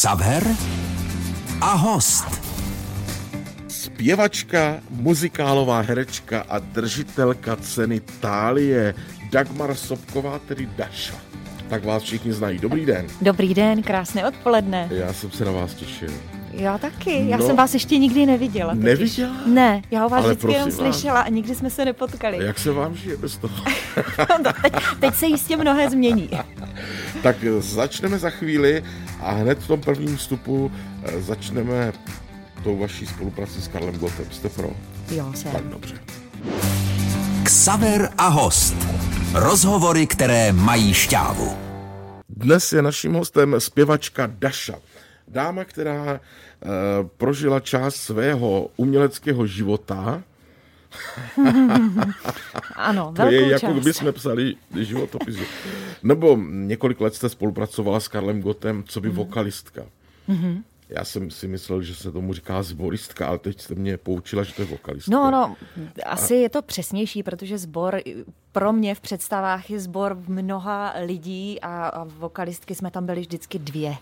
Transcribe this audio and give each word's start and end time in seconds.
Xaver 0.00 0.42
a 1.60 1.74
host. 1.74 2.24
Zpěvačka, 3.68 4.80
muzikálová 4.90 5.80
herečka 5.80 6.44
a 6.48 6.58
držitelka 6.58 7.56
ceny 7.56 8.00
Tálie 8.20 8.94
Dagmar 9.30 9.74
Sobková, 9.74 10.38
tedy 10.38 10.68
Daša. 10.76 11.14
Tak 11.68 11.84
vás 11.84 12.02
všichni 12.02 12.32
znají. 12.32 12.58
Dobrý 12.58 12.86
den. 12.86 13.06
Dobrý 13.22 13.54
den, 13.54 13.82
krásné 13.82 14.28
odpoledne. 14.28 14.88
Já 14.90 15.12
jsem 15.12 15.30
se 15.30 15.44
na 15.44 15.50
vás 15.52 15.74
těšil. 15.74 16.10
Já 16.52 16.78
taky, 16.78 17.28
já 17.28 17.36
No. 17.36 17.46
jsem 17.46 17.56
vás 17.56 17.74
ještě 17.74 17.98
nikdy 17.98 18.26
neviděla. 18.26 18.70
totiž. 18.74 18.84
Neviděla? 18.84 19.32
Ne, 19.46 19.82
já 19.90 20.06
o 20.06 20.08
vás 20.08 20.24
Ale 20.24 20.32
vždycky 20.34 20.52
jenom 20.52 20.68
vás. 20.68 20.76
slyšela 20.78 21.20
a 21.20 21.28
nikdy 21.28 21.54
jsme 21.54 21.70
se 21.70 21.84
nepotkali. 21.84 22.44
Jak 22.44 22.58
se 22.58 22.72
vám 22.72 22.94
žije 22.96 23.16
bez 23.16 23.36
toho? 23.36 23.54
No, 24.44 24.52
teď, 24.62 24.72
teď 25.00 25.14
se 25.14 25.26
jistě 25.26 25.56
mnohé 25.56 25.90
změní. 25.90 26.30
tak 27.22 27.36
eh, 27.44 27.60
začneme 27.60 28.18
za 28.18 28.30
chvíli 28.30 28.84
a 29.22 29.30
hned 29.30 29.58
v 29.58 29.66
tom 29.66 29.80
prvním 29.80 30.16
vstupu 30.16 30.72
eh, 31.02 31.22
začneme 31.22 31.92
tou 32.64 32.78
vaší 32.78 33.06
spolupráci 33.06 33.62
s 33.62 33.68
Karlem 33.68 33.94
Gotem. 33.98 34.26
Jste 34.30 34.48
pro? 34.48 34.70
Jo, 35.10 35.32
jsem. 35.34 35.52
Tak 35.52 35.64
dobře. 35.64 35.94
Xaver 37.42 38.10
a 38.18 38.28
host. 38.28 38.76
Rozhovory, 39.34 40.06
které 40.06 40.52
mají 40.52 40.94
šťávu. 40.94 41.56
Dnes 42.28 42.72
je 42.72 42.82
naším 42.82 43.14
hostem 43.14 43.56
zpěvačka 43.58 44.26
Daša. 44.26 44.74
Dáma, 45.28 45.64
která 45.64 46.12
e, 46.14 46.18
prožila 47.16 47.60
část 47.60 47.94
svého 47.94 48.68
uměleckého 48.76 49.46
života. 49.46 50.22
Ano, 52.76 53.12
To 53.16 53.22
je 53.26 53.48
jako 53.48 53.60
část. 53.66 53.72
kdyby 53.72 53.92
jsme 53.92 54.12
psali 54.12 54.54
životopis. 54.80 55.36
Nebo 56.02 56.36
několik 56.50 57.00
let 57.00 57.14
jste 57.14 57.28
spolupracovala 57.28 58.00
s 58.00 58.08
Karlem 58.08 58.40
Gotem, 58.42 58.84
co 58.86 59.00
by 59.00 59.08
Mhm. 59.08 59.16
vokalistka. 59.16 59.82
Já 60.88 61.04
jsem 61.04 61.30
si 61.30 61.48
myslel, 61.48 61.82
že 61.82 61.94
se 61.94 62.12
tomu 62.12 62.32
říká 62.34 62.62
zboristka, 62.62 63.26
ale 63.26 63.38
teď 63.38 63.60
jste 63.60 63.74
mě 63.74 63.96
poučila, 63.96 64.42
že 64.42 64.52
to 64.54 64.62
je 64.62 64.68
vokalistka. 64.68 65.10
No, 65.12 65.30
no, 65.30 65.56
asi 66.06 66.34
je 66.34 66.48
to 66.48 66.62
přesnější, 66.62 67.22
protože 67.22 67.58
sbor 67.58 68.00
pro 68.52 68.72
mě 68.72 68.94
v 68.94 69.00
představách 69.00 69.70
je 69.70 69.80
sbor 69.80 70.18
mnoha 70.28 70.94
lidí 71.04 71.60
a, 71.60 71.86
a 71.88 72.04
vokalistky 72.04 72.74
jsme 72.74 72.90
tam 72.90 73.06
byli 73.06 73.20
vždycky 73.20 73.58
dvě. 73.58 73.96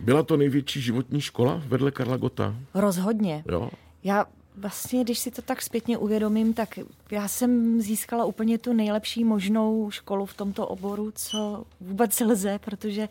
Byla 0.00 0.22
to 0.22 0.36
největší 0.36 0.80
životní 0.80 1.20
škola 1.20 1.62
vedle 1.66 1.90
Karla 1.90 2.16
Gota? 2.16 2.54
Rozhodně. 2.74 3.44
Jo? 3.50 3.70
Já 4.04 4.24
vlastně, 4.58 5.04
když 5.04 5.18
si 5.18 5.30
to 5.30 5.42
tak 5.42 5.62
zpětně 5.62 5.98
uvědomím, 5.98 6.54
tak 6.54 6.78
já 7.10 7.28
jsem 7.28 7.80
získala 7.80 8.24
úplně 8.24 8.58
tu 8.58 8.72
nejlepší 8.72 9.24
možnou 9.24 9.90
školu 9.90 10.26
v 10.26 10.34
tomto 10.34 10.66
oboru, 10.66 11.12
co 11.14 11.64
vůbec 11.80 12.20
lze, 12.20 12.58
protože 12.58 13.08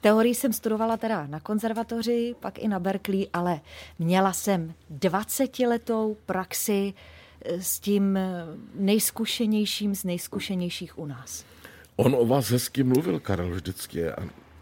teorii 0.00 0.34
jsem 0.34 0.52
studovala 0.52 0.96
teda 0.96 1.26
na 1.26 1.40
konzervatoři, 1.40 2.34
pak 2.40 2.58
i 2.58 2.68
na 2.68 2.78
Berkeley, 2.78 3.28
ale 3.32 3.60
měla 3.98 4.32
jsem 4.32 4.74
20-letou 4.98 6.16
praxi 6.26 6.94
eh, 7.44 7.62
s 7.62 7.80
tím 7.80 8.16
eh, 8.16 8.44
nejzkušenějším 8.74 9.94
z 9.94 10.04
nejzkušenějších 10.04 10.98
u 10.98 11.06
nás. 11.06 11.44
On 11.96 12.14
o 12.14 12.26
vás 12.26 12.50
hezky 12.50 12.82
mluvil, 12.82 13.20
Karel, 13.20 13.50
vždycky. 13.50 14.08
A 14.08 14.16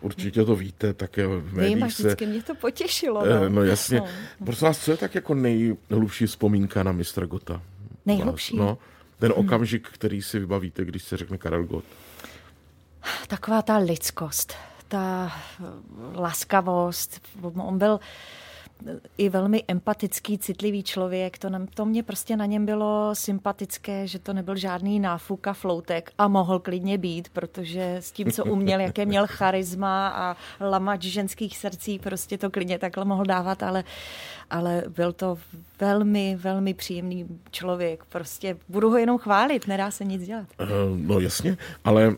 určitě 0.07 0.45
to 0.45 0.57
víte, 0.57 0.95
také 0.95 1.27
v 1.27 1.43
Vím, 1.45 1.57
médiích 1.57 1.93
se... 1.93 2.03
vždycky 2.03 2.27
mě 2.27 2.43
to 2.43 2.55
potěšilo. 2.55 3.25
Eh, 3.27 3.51
No 3.51 3.63
jasně. 3.65 4.01
No. 4.01 4.07
Prosím 4.45 4.67
vás, 4.67 4.85
co 4.85 4.91
je 4.91 4.97
tak 4.97 5.15
jako 5.15 5.35
nejhlubší 5.35 6.27
vzpomínka 6.27 6.83
na 6.83 6.93
mistra 6.93 7.27
Gota? 7.27 7.63
Nejhlubší? 8.07 8.57
No, 8.57 8.79
ten 9.19 9.33
okamžik, 9.37 9.89
který 9.93 10.23
si 10.23 10.39
vybavíte, 10.39 10.85
když 10.85 11.03
se 11.05 11.17
řekne 11.17 11.39
Karel 11.39 11.65
Gott. 11.65 11.85
taková 13.29 13.63
ta 13.63 13.77
lidskost, 13.77 14.55
ta 14.89 15.33
laskavost. 16.15 17.21
On 17.43 17.79
byl 17.79 18.01
i 19.19 19.29
velmi 19.29 19.65
empatický, 19.69 20.39
citlivý 20.39 20.83
člověk. 20.83 21.39
To, 21.39 21.51
to 21.75 21.85
mě 21.85 22.03
prostě 22.03 22.37
na 22.37 22.47
něm 22.47 22.67
bylo 22.67 23.15
sympatické, 23.15 24.07
že 24.07 24.19
to 24.19 24.33
nebyl 24.33 24.57
žádný 24.57 25.01
náfuk 25.01 25.47
a 25.47 25.53
floutek 25.53 26.13
a 26.19 26.29
mohl 26.29 26.59
klidně 26.59 26.99
být, 26.99 27.29
protože 27.29 27.97
s 27.97 28.13
tím, 28.13 28.33
co 28.33 28.45
uměl, 28.45 28.81
jaké 28.81 29.07
měl 29.07 29.27
charisma 29.27 30.09
a 30.09 30.37
lamač 30.61 31.03
ženských 31.03 31.59
srdcí, 31.59 31.99
prostě 31.99 32.39
to 32.39 32.51
klidně 32.51 32.79
takhle 32.79 33.05
mohl 33.05 33.25
dávat, 33.25 33.63
ale, 33.63 33.85
ale 34.51 34.83
byl 34.89 35.13
to 35.13 35.39
velmi, 35.81 36.37
velmi 36.37 36.75
příjemný 36.75 37.27
člověk. 37.51 38.05
Prostě 38.05 38.57
budu 38.69 38.91
ho 38.91 38.99
jenom 38.99 39.19
chválit, 39.19 39.67
nedá 39.67 39.91
se 39.91 40.05
nic 40.05 40.27
dělat. 40.27 40.47
Eh, 40.61 40.67
No 40.97 41.21
jasně, 41.21 41.57
ale 41.85 42.17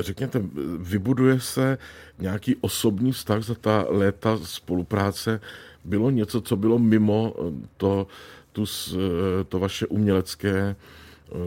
řekněte, 0.00 0.42
vybuduje 0.78 1.40
se 1.40 1.78
nějaký 2.18 2.56
osobní 2.60 3.12
vztah 3.12 3.42
za 3.42 3.54
ta 3.54 3.84
léta 3.88 4.38
spolupráce? 4.42 5.40
Bylo 5.84 6.10
něco, 6.10 6.40
co 6.40 6.56
bylo 6.56 6.78
mimo 6.78 7.34
eh, 7.38 7.68
to, 7.76 8.06
tu, 8.52 8.64
eh, 8.64 9.44
to 9.48 9.58
vaše 9.58 9.86
umělecké 9.86 10.56
eh, 10.58 10.76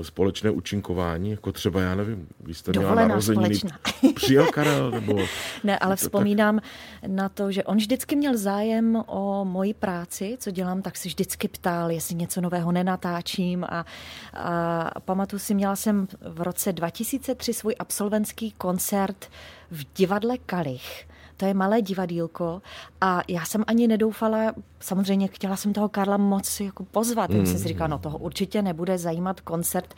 společné 0.02 0.50
účinkování, 0.50 1.32
jako 1.32 1.52
třeba, 1.52 1.82
já 1.82 1.96
nevím, 1.96 2.28
když 2.38 2.58
jste 2.58 2.72
měla 2.72 2.84
Dovolená 2.84 3.08
narozeniny, 3.08 3.56
společná. 3.56 3.80
přijel 4.16 4.46
Karel, 4.48 4.92
nebo... 4.92 5.20
Ne, 5.64 5.80
ale 5.80 5.96
To 5.96 6.00
tak- 6.00 6.00
vzpomínám 6.00 6.60
na 7.08 7.30
to, 7.30 7.52
že 7.52 7.64
on 7.64 7.78
vždycky 7.78 8.16
měl 8.16 8.38
zájem 8.38 9.04
o 9.08 9.46
moji 9.46 9.74
práci, 9.74 10.38
co 10.40 10.52
dělám, 10.52 10.82
tak 10.82 10.98
si 10.98 11.08
vždycky 11.08 11.48
ptal, 11.48 11.92
jestli 11.92 12.16
něco 12.16 12.42
nového 12.42 12.72
nenatáčím 12.72 13.64
a, 13.64 13.86
a 14.34 15.00
pamatuju 15.00 15.40
si, 15.40 15.54
měla 15.54 15.76
jsem 15.76 16.08
v 16.22 16.42
roce 16.42 16.74
2003 16.74 17.54
svůj 17.54 17.76
absolventský 17.80 18.52
koncert 18.52 19.30
v 19.72 19.84
divadle 19.96 20.38
Kalich. 20.38 21.08
To 21.38 21.46
je 21.46 21.54
malé 21.54 21.82
divadílko 21.82 22.62
a 23.02 23.22
já 23.28 23.46
jsem 23.46 23.64
ani 23.68 23.88
nedoufala, 23.88 24.54
samozřejmě 24.80 25.28
chtěla 25.28 25.56
jsem 25.56 25.74
toho 25.74 25.90
Karla 25.90 26.18
moc 26.18 26.60
jako 26.60 26.84
pozvat. 26.84 27.30
Mm. 27.30 27.46
jsem 27.46 27.58
si 27.58 27.68
říkala, 27.68 27.88
no 27.88 27.98
toho 27.98 28.18
určitě 28.18 28.62
nebude 28.62 28.98
zajímat 28.98 29.42
koncert, 29.42 29.94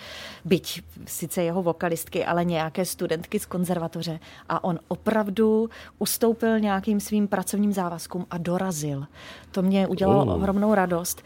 byť 0.46 0.81
sice 1.06 1.44
jeho 1.44 1.64
vokalistky, 1.64 2.25
ale 2.25 2.46
nějaké 2.46 2.86
studentky 2.86 3.40
z 3.40 3.46
konzervatoře. 3.46 4.20
A 4.50 4.64
on 4.64 4.80
opravdu 4.88 5.70
ustoupil 6.00 6.59
nějakým 6.59 7.00
svým 7.00 7.28
pracovním 7.28 7.74
závazkům 7.74 8.25
a 8.31 8.38
dorazil. 8.38 9.06
To 9.52 9.62
mě 9.62 9.88
udělalo 9.88 10.18
Oh. 10.18 10.30
oh. 10.30 10.36
ohromnou 10.36 10.74
radost. 10.74 11.24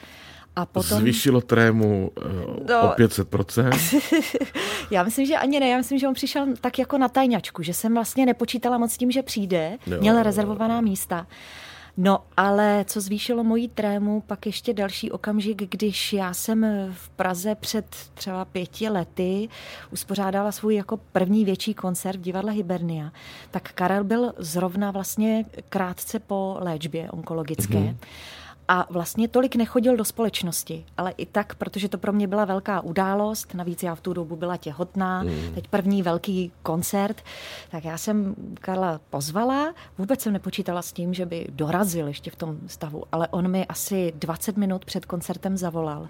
A 0.55 0.65
potom... 0.65 0.99
Zvýšilo 0.99 1.41
trému 1.41 2.11
eh, 2.17 2.23
No. 2.73 2.91
o 2.91 2.95
500%. 2.95 4.01
Já 4.91 5.03
myslím, 5.03 5.25
že 5.25 5.37
ani 5.37 5.59
ne. 5.59 5.69
Já 5.69 5.77
myslím, 5.77 5.99
že 5.99 6.07
on 6.07 6.13
přišel 6.13 6.47
tak 6.61 6.79
jako 6.79 6.97
na 6.97 7.09
tajňačku, 7.09 7.63
že 7.63 7.73
jsem 7.73 7.93
vlastně 7.93 8.25
nepočítala 8.25 8.77
moc 8.77 8.91
s 8.91 8.97
tím, 8.97 9.11
že 9.11 9.23
přijde. 9.23 9.77
Jo, 9.87 9.97
Měl 10.01 10.23
rezervovaná 10.23 10.81
místa. 10.81 11.27
No, 11.97 12.19
ale 12.37 12.85
co 12.87 13.01
zvýšilo 13.01 13.43
moji 13.43 13.67
trému, 13.67 14.21
pak 14.21 14.45
ještě 14.45 14.73
další 14.73 15.11
okamžik, 15.11 15.63
když 15.69 16.13
já 16.13 16.33
jsem 16.33 16.65
v 16.93 17.09
Praze 17.09 17.55
před 17.55 17.85
třeba 18.13 18.45
pěti 18.45 18.89
lety 18.89 19.49
uspořádala 19.91 20.51
svůj 20.51 20.75
jako 20.75 20.97
první 20.97 21.45
větší 21.45 21.73
koncert 21.73 22.17
v 22.17 22.21
divadle 22.21 22.51
Hibernia, 22.51 23.11
tak 23.51 23.71
Karel 23.71 24.03
byl 24.03 24.33
zrovna 24.37 24.91
vlastně 24.91 25.45
krátce 25.69 26.19
po 26.19 26.57
léčbě 26.59 27.11
onkologické. 27.11 27.77
Mm-hmm. 27.77 27.95
A 28.73 28.87
vlastně 28.89 29.27
tolik 29.27 29.55
nechodil 29.55 29.97
do 29.97 30.05
společnosti, 30.05 30.85
ale 30.97 31.11
i 31.11 31.25
tak, 31.25 31.55
protože 31.55 31.89
to 31.89 31.97
pro 31.97 32.13
mě 32.13 32.27
byla 32.27 32.45
velká 32.45 32.81
událost, 32.81 33.53
navíc 33.53 33.83
já 33.83 33.95
v 33.95 34.01
tu 34.01 34.13
dobu 34.13 34.35
byla 34.35 34.57
těhotná, 34.57 35.23
mm. 35.23 35.51
teď 35.55 35.67
první 35.67 36.03
velký 36.03 36.51
koncert, 36.63 37.21
tak 37.71 37.85
já 37.85 37.97
jsem 37.97 38.35
Karla 38.53 39.01
pozvala, 39.09 39.73
vůbec 39.97 40.21
jsem 40.21 40.33
nepočítala 40.33 40.81
s 40.81 40.93
tím, 40.93 41.13
že 41.13 41.25
by 41.25 41.47
dorazil 41.49 42.07
ještě 42.07 42.31
v 42.31 42.35
tom 42.35 42.57
stavu, 42.67 43.03
ale 43.11 43.27
on 43.27 43.47
mi 43.47 43.65
asi 43.65 44.13
20 44.15 44.57
minut 44.57 44.85
před 44.85 45.05
koncertem 45.05 45.57
zavolal, 45.57 46.07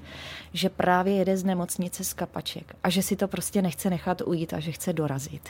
že 0.53 0.69
právě 0.69 1.15
jede 1.15 1.37
z 1.37 1.43
nemocnice 1.43 2.03
z 2.03 2.13
kapaček 2.13 2.75
a 2.83 2.89
že 2.89 3.01
si 3.01 3.15
to 3.15 3.27
prostě 3.27 3.61
nechce 3.61 3.89
nechat 3.89 4.21
ujít 4.25 4.53
a 4.53 4.59
že 4.59 4.71
chce 4.71 4.93
dorazit 4.93 5.49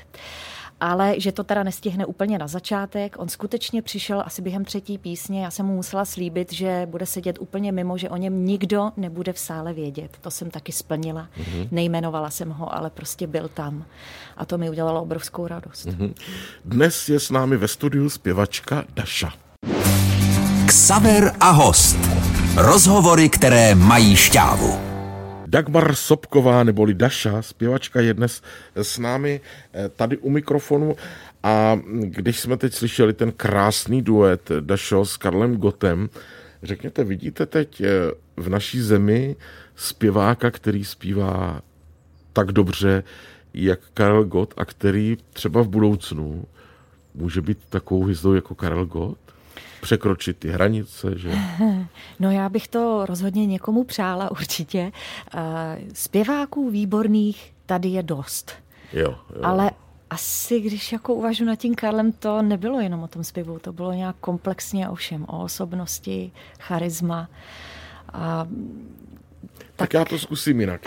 ale 0.82 1.16
že 1.18 1.32
to 1.32 1.44
teda 1.44 1.64
nestihne 1.64 2.06
úplně 2.06 2.38
na 2.38 2.48
začátek. 2.48 3.16
On 3.20 3.30
skutečně 3.30 3.82
přišel 3.82 4.24
asi 4.26 4.42
během 4.42 4.66
třetí 4.66 4.98
písně. 4.98 5.44
Já 5.44 5.52
jsem 5.52 5.66
mu 5.66 5.76
musela 5.76 6.06
slíbit, 6.06 6.54
že 6.54 6.88
bude 6.90 7.06
sedět 7.06 7.38
úplně 7.40 7.72
mimo, 7.72 7.98
že 7.98 8.10
o 8.10 8.18
něm 8.18 8.46
nikdo 8.46 8.92
nebude 8.98 9.34
v 9.34 9.40
sále 9.40 9.74
vědět. 9.74 10.18
To 10.22 10.32
jsem 10.32 10.52
taky 10.52 10.72
splnila. 10.72 11.28
Mm-hmm. 11.38 11.68
Nejmenovala 11.72 12.30
jsem 12.30 12.50
ho, 12.50 12.76
ale 12.76 12.90
prostě 12.90 13.28
byl 13.28 13.48
tam. 13.54 13.86
A 14.38 14.46
to 14.46 14.58
mi 14.58 14.70
udělalo 14.70 15.02
obrovskou 15.02 15.48
radost. 15.48 15.88
Mm-hmm. 15.88 16.14
Dnes 16.66 17.10
je 17.10 17.20
s 17.20 17.30
námi 17.30 17.58
ve 17.58 17.68
studiu 17.68 18.10
zpěvačka 18.10 18.84
Daša. 18.94 19.34
Xaver 20.66 21.36
a 21.40 21.50
host. 21.50 21.98
Rozhovory, 22.56 23.30
které 23.30 23.76
mají 23.76 24.16
šťávu. 24.16 24.91
Dagmar 25.52 25.96
Sobková 25.96 26.64
neboli 26.64 26.94
Daša, 26.94 27.42
zpěvačka 27.42 28.02
je 28.02 28.14
dnes 28.14 28.42
s 28.76 28.98
námi 28.98 29.42
eh, 29.74 29.90
tady 29.90 30.18
u 30.18 30.30
mikrofonu 30.30 30.96
a 31.44 31.80
když 32.04 32.40
jsme 32.40 32.58
teď 32.58 32.74
slyšeli 32.74 33.14
ten 33.14 33.32
krásný 33.32 34.02
duet 34.02 34.50
Dašo 34.60 35.06
s 35.06 35.18
Karlem 35.18 35.58
Gotem, 35.58 36.10
řekněte, 36.64 37.04
vidíte 37.04 37.46
teď 37.46 37.82
eh, 37.82 37.88
v 38.38 38.50
naší 38.50 38.82
zemi 38.82 39.36
zpěváka, 39.76 40.52
který 40.52 40.86
zpívá 40.86 41.62
tak 42.34 42.52
dobře, 42.52 43.04
jak 43.54 43.80
Karel 43.94 44.24
Gott 44.24 44.54
a 44.58 44.66
který 44.66 45.18
třeba 45.34 45.62
v 45.62 45.68
budoucnu 45.68 46.46
může 47.16 47.42
být 47.42 47.58
takovou 47.70 48.04
hvězdou 48.04 48.34
jako 48.34 48.56
Karel 48.56 48.86
Gott? 48.86 49.21
Překročit 49.82 50.38
ty 50.38 50.50
hranice, 50.50 51.18
že? 51.18 51.32
No 52.20 52.32
já 52.32 52.50
bych 52.50 52.68
to 52.68 53.06
rozhodně 53.06 53.46
někomu 53.46 53.84
přála 53.84 54.32
určitě. 54.32 54.92
Zpěváků 55.94 56.70
výborných 56.70 57.54
tady 57.66 57.88
je 57.90 58.04
dost. 58.04 58.52
Jo, 58.94 59.16
jo. 59.36 59.42
Ale 59.44 59.72
asi, 60.10 60.60
když 60.60 60.92
jako 60.92 61.14
uvažu 61.14 61.46
nad 61.46 61.56
tím 61.56 61.76
Karlem, 61.76 62.12
to 62.12 62.42
nebylo 62.42 62.80
jenom 62.80 63.04
o 63.04 63.08
tom 63.08 63.24
zpěvu, 63.24 63.60
to 63.60 63.74
bylo 63.74 63.94
nějak 63.94 64.16
komplexně 64.20 64.90
o 64.90 64.96
všem, 64.96 65.26
o 65.28 65.44
osobnosti, 65.44 66.32
charisma. 66.60 67.30
A 68.14 68.48
tak... 69.58 69.66
tak 69.76 69.94
já 69.94 70.06
to 70.06 70.20
zkusím 70.20 70.60
jinak. 70.60 70.82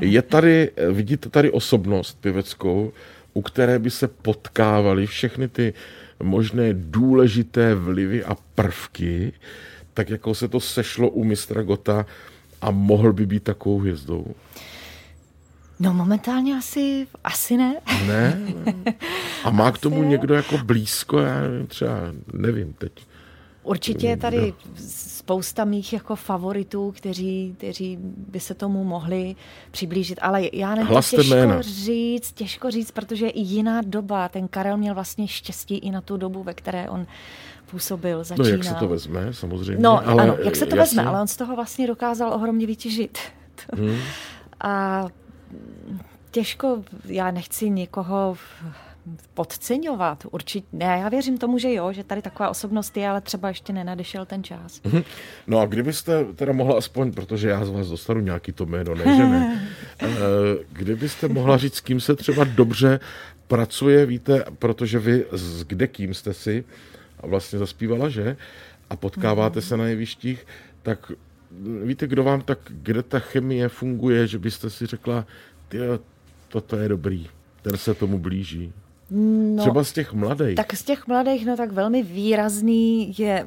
Je 0.00 0.22
tady, 0.22 0.70
vidíte 0.90 1.28
tady 1.28 1.50
osobnost 1.50 2.20
pěveckou, 2.20 2.92
u 3.34 3.42
které 3.42 3.78
by 3.78 3.90
se 3.90 4.08
potkávaly 4.08 5.06
všechny 5.06 5.48
ty 5.48 5.74
možné 6.22 6.68
důležité 6.72 7.74
vlivy 7.74 8.24
a 8.24 8.36
prvky, 8.54 9.32
tak 9.94 10.10
jako 10.10 10.34
se 10.34 10.48
to 10.48 10.60
sešlo 10.60 11.10
u 11.10 11.24
mistra 11.24 11.62
Gota 11.62 12.06
a 12.60 12.70
mohl 12.70 13.12
by 13.12 13.26
být 13.26 13.42
takovou 13.42 13.78
hvězdou? 13.78 14.26
No 15.80 15.94
momentálně 15.94 16.56
asi, 16.56 17.06
asi 17.24 17.56
ne. 17.56 17.74
Ne? 18.06 18.40
A 19.44 19.50
má 19.50 19.72
k 19.72 19.78
tomu 19.78 20.02
někdo 20.02 20.34
jako 20.34 20.58
blízko? 20.58 21.18
Já 21.18 21.40
nevím, 21.40 21.66
třeba 21.66 21.98
nevím 22.32 22.72
teď. 22.72 22.92
Určitě 23.62 24.06
je 24.06 24.16
tady 24.16 24.54
spousta 24.88 25.64
mých 25.64 25.92
jako 25.92 26.16
favoritů, 26.16 26.92
kteří, 26.96 27.54
kteří 27.58 27.98
by 28.02 28.40
se 28.40 28.54
tomu 28.54 28.84
mohli 28.84 29.36
přiblížit, 29.70 30.18
ale 30.22 30.42
já 30.52 30.74
nevím, 30.74 30.96
těžko 30.96 31.22
jména. 31.22 31.62
říct, 31.62 32.32
těžko 32.32 32.70
říct, 32.70 32.90
protože 32.90 33.28
i 33.28 33.40
jiná 33.40 33.80
doba, 33.86 34.28
ten 34.28 34.48
Karel 34.48 34.76
měl 34.76 34.94
vlastně 34.94 35.28
štěstí 35.28 35.78
i 35.78 35.90
na 35.90 36.00
tu 36.00 36.16
dobu, 36.16 36.42
ve 36.42 36.54
které 36.54 36.88
on 36.90 37.06
působil, 37.70 38.24
začínal. 38.24 38.50
No 38.50 38.56
jak 38.56 38.64
se 38.64 38.74
to 38.74 38.88
vezme, 38.88 39.32
samozřejmě. 39.32 39.82
No 39.82 40.08
ale 40.08 40.22
ano, 40.22 40.36
jak 40.44 40.56
se 40.56 40.66
to 40.66 40.76
jasně. 40.76 40.96
vezme, 40.96 41.10
ale 41.10 41.20
on 41.20 41.26
z 41.26 41.36
toho 41.36 41.56
vlastně 41.56 41.86
dokázal 41.86 42.32
ohromně 42.32 42.66
vytěžit. 42.66 43.18
Hmm. 43.76 43.98
A 44.64 45.06
těžko, 46.30 46.82
já 47.04 47.30
nechci 47.30 47.70
někoho 47.70 48.36
podceňovat. 49.34 50.26
Určitě 50.30 50.66
ne, 50.72 50.98
já 51.02 51.08
věřím 51.08 51.38
tomu, 51.38 51.58
že 51.58 51.72
jo, 51.72 51.92
že 51.92 52.04
tady 52.04 52.22
taková 52.22 52.48
osobnost 52.48 52.96
je, 52.96 53.08
ale 53.08 53.20
třeba 53.20 53.48
ještě 53.48 53.72
nenadešel 53.72 54.26
ten 54.26 54.44
čas. 54.44 54.80
Mhm. 54.84 55.02
No 55.46 55.58
a 55.58 55.66
kdybyste 55.66 56.24
teda 56.24 56.52
mohla 56.52 56.78
aspoň, 56.78 57.12
protože 57.12 57.48
já 57.48 57.64
z 57.64 57.70
vás 57.70 57.88
dostanu 57.88 58.20
nějaký 58.20 58.52
to 58.52 58.66
jméno, 58.66 58.94
ne, 58.94 59.04
že 59.04 59.26
ne, 59.26 59.68
eh, 60.00 60.08
kdybyste 60.72 61.28
mohla 61.28 61.56
říct, 61.56 61.74
s 61.74 61.80
kým 61.80 62.00
se 62.00 62.16
třeba 62.16 62.44
dobře 62.44 63.00
pracuje, 63.48 64.06
víte, 64.06 64.44
protože 64.58 64.98
vy 64.98 65.24
s 65.32 65.64
kde 65.64 65.86
kým 65.86 66.14
jste 66.14 66.34
si 66.34 66.64
vlastně 67.22 67.58
zaspívala, 67.58 68.08
že? 68.08 68.36
A 68.90 68.96
potkáváte 68.96 69.58
mm. 69.58 69.62
se 69.62 69.76
na 69.76 69.86
jevištích, 69.86 70.46
tak 70.82 71.12
víte, 71.84 72.06
kdo 72.06 72.24
vám 72.24 72.40
tak, 72.40 72.58
kde 72.68 73.02
ta 73.02 73.18
chemie 73.18 73.68
funguje, 73.68 74.26
že 74.26 74.38
byste 74.38 74.70
si 74.70 74.86
řekla, 74.86 75.26
tyjo, 75.68 76.00
toto 76.48 76.76
je 76.76 76.88
dobrý, 76.88 77.28
ten 77.62 77.76
se 77.76 77.94
tomu 77.94 78.18
blíží. 78.18 78.72
No, 79.14 79.62
Třeba 79.62 79.84
z 79.84 79.92
těch 79.92 80.12
mladých. 80.12 80.54
Tak 80.54 80.74
z 80.74 80.82
těch 80.82 81.06
mladých, 81.06 81.46
no 81.46 81.56
tak 81.56 81.72
velmi 81.72 82.02
výrazný 82.02 83.14
je 83.18 83.46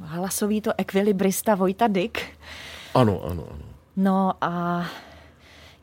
hlasový 0.00 0.60
to 0.60 0.72
ekvilibrista 0.78 1.54
Vojta 1.54 1.86
Dyk. 1.86 2.18
Ano, 2.94 3.22
ano, 3.24 3.46
ano. 3.50 3.64
No 3.96 4.32
a 4.40 4.84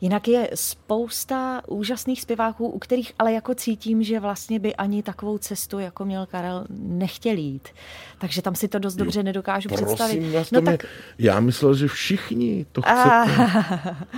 Jinak 0.00 0.28
je 0.28 0.50
spousta 0.54 1.62
úžasných 1.68 2.22
zpěváků, 2.22 2.68
u 2.68 2.78
kterých 2.78 3.12
ale 3.18 3.32
jako 3.32 3.54
cítím, 3.54 4.02
že 4.02 4.20
vlastně 4.20 4.58
by 4.58 4.76
ani 4.76 5.02
takovou 5.02 5.38
cestu, 5.38 5.78
jako 5.78 6.04
měl 6.04 6.26
Karel, 6.26 6.64
nechtěl 6.70 7.36
jít. 7.36 7.68
Takže 8.18 8.42
tam 8.42 8.54
si 8.54 8.68
to 8.68 8.78
dost 8.78 8.94
dobře 8.94 9.20
jo, 9.20 9.24
nedokážu 9.24 9.68
prosím 9.68 9.86
představit. 9.86 10.32
Vás, 10.32 10.50
no 10.50 10.60
tak... 10.60 10.86
Já 11.18 11.40
myslel, 11.40 11.74
že 11.74 11.88
všichni 11.88 12.66
to 12.72 12.82
chcete. 12.82 13.30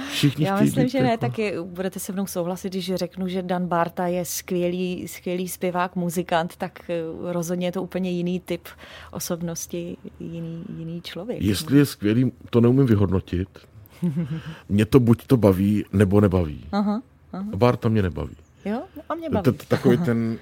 Všichni 0.11 0.45
Já 0.45 0.61
myslím, 0.61 0.89
že 0.89 1.03
ne, 1.03 1.11
jako... 1.11 1.21
taky 1.21 1.55
budete 1.63 2.01
se 2.01 2.13
mnou 2.13 2.27
souhlasit, 2.27 2.69
když 2.69 2.95
řeknu, 2.95 3.29
že 3.29 3.43
Dan 3.43 3.67
Barta 3.67 4.07
je 4.07 4.25
skvělý, 4.25 5.09
skvělý 5.09 5.49
zpěvák, 5.49 5.97
muzikant, 5.97 6.57
tak 6.57 6.91
eh, 6.91 6.95
rozhodně 7.33 7.67
je 7.67 7.73
to 7.73 7.83
úplně 7.83 8.11
jiný 8.11 8.41
typ 8.41 8.69
osobnosti, 9.11 9.97
jiný, 10.21 10.65
jiný 10.77 11.03
člověk. 11.03 11.43
Jestli 11.43 11.79
je 11.79 11.87
skvělý, 11.87 12.33
to 12.51 12.61
neumím 12.61 12.87
vyhodnotit 12.87 13.49
mě 14.69 14.87
to 14.87 15.01
buď 15.01 15.27
to 15.27 15.37
baví, 15.37 15.85
nebo 15.93 16.21
nebaví. 16.21 16.65
Aha, 16.73 17.03
aha. 17.33 17.45
Barta 17.57 17.89
mě 17.89 18.03
nebaví. 18.03 18.37
Jo, 18.65 18.83
a 19.09 19.15
mě 19.15 19.31
baví. 19.31 19.59
Takový 19.69 19.99
ten 19.99 20.39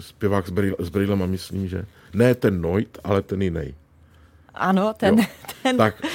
zpěvák 0.00 0.46
s, 0.46 0.50
brýl, 0.50 0.76
s 0.78 0.88
brýlema, 0.88 1.26
myslím, 1.26 1.68
že 1.68 1.84
ne 2.14 2.34
ten 2.34 2.60
Noit, 2.60 2.98
ale 3.04 3.22
ten 3.22 3.42
jiný. 3.42 3.74
Ano, 4.54 4.94
ten, 4.96 5.16
ten. 5.62 5.76
Tak. 5.76 6.06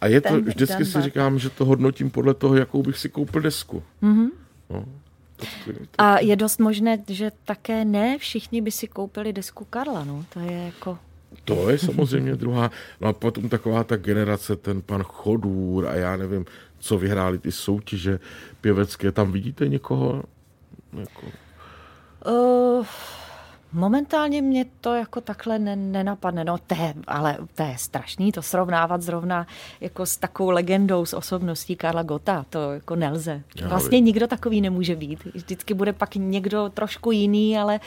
A 0.00 0.06
je 0.06 0.20
to, 0.20 0.40
vždycky 0.40 0.84
si 0.84 1.02
říkám, 1.02 1.38
že 1.38 1.50
to 1.50 1.64
hodnotím 1.64 2.10
podle 2.10 2.34
toho, 2.34 2.56
jakou 2.56 2.82
bych 2.82 2.98
si 2.98 3.08
koupil 3.08 3.42
desku. 3.42 3.82
Mm-hmm. 4.02 4.28
No, 4.70 4.84
a 5.98 6.18
je 6.18 6.36
dost 6.36 6.60
možné, 6.60 6.98
že 7.08 7.32
také 7.44 7.84
ne 7.84 8.18
všichni 8.18 8.60
by 8.60 8.70
si 8.70 8.88
koupili 8.88 9.32
desku 9.32 9.64
Karla, 9.64 10.04
no. 10.04 10.24
To 10.34 10.40
je 10.40 10.52
jako 10.52 10.98
to 11.44 11.70
je 11.70 11.78
samozřejmě 11.78 12.36
druhá. 12.36 12.70
No 13.00 13.08
a 13.08 13.12
potom 13.12 13.48
taková 13.48 13.84
ta 13.84 13.96
generace, 13.96 14.56
ten 14.56 14.82
pan 14.82 15.02
Chodůr 15.02 15.88
a 15.88 15.94
já 15.94 16.16
nevím, 16.16 16.44
co 16.78 16.98
vyhráli 16.98 17.38
ty 17.38 17.52
soutěže 17.52 18.20
pěvecké. 18.60 19.12
Tam 19.12 19.32
vidíte 19.32 19.68
někoho? 19.68 20.22
Jako... 21.00 21.26
Uh, 22.26 22.86
momentálně 23.72 24.42
mě 24.42 24.64
to 24.80 24.94
jako 24.94 25.20
takhle 25.20 25.58
ne, 25.58 25.76
nenapadne. 25.76 26.44
No 26.44 26.58
to 26.58 26.74
je, 26.74 26.94
ale 27.06 27.38
to 27.54 27.62
je 27.62 27.74
strašný 27.78 28.32
to 28.32 28.42
srovnávat 28.42 29.02
zrovna 29.02 29.46
jako 29.80 30.06
s 30.06 30.16
takovou 30.16 30.50
legendou, 30.50 31.06
s 31.06 31.12
osobností 31.12 31.76
Karla 31.76 32.02
Gota. 32.02 32.44
To 32.50 32.72
jako 32.72 32.96
nelze. 32.96 33.42
Vlastně 33.66 34.00
nikdo 34.00 34.26
takový 34.26 34.60
nemůže 34.60 34.96
být. 34.96 35.24
Vždycky 35.34 35.74
bude 35.74 35.92
pak 35.92 36.14
někdo 36.14 36.68
trošku 36.74 37.10
jiný, 37.10 37.58
ale 37.58 37.74
uh, 37.74 37.80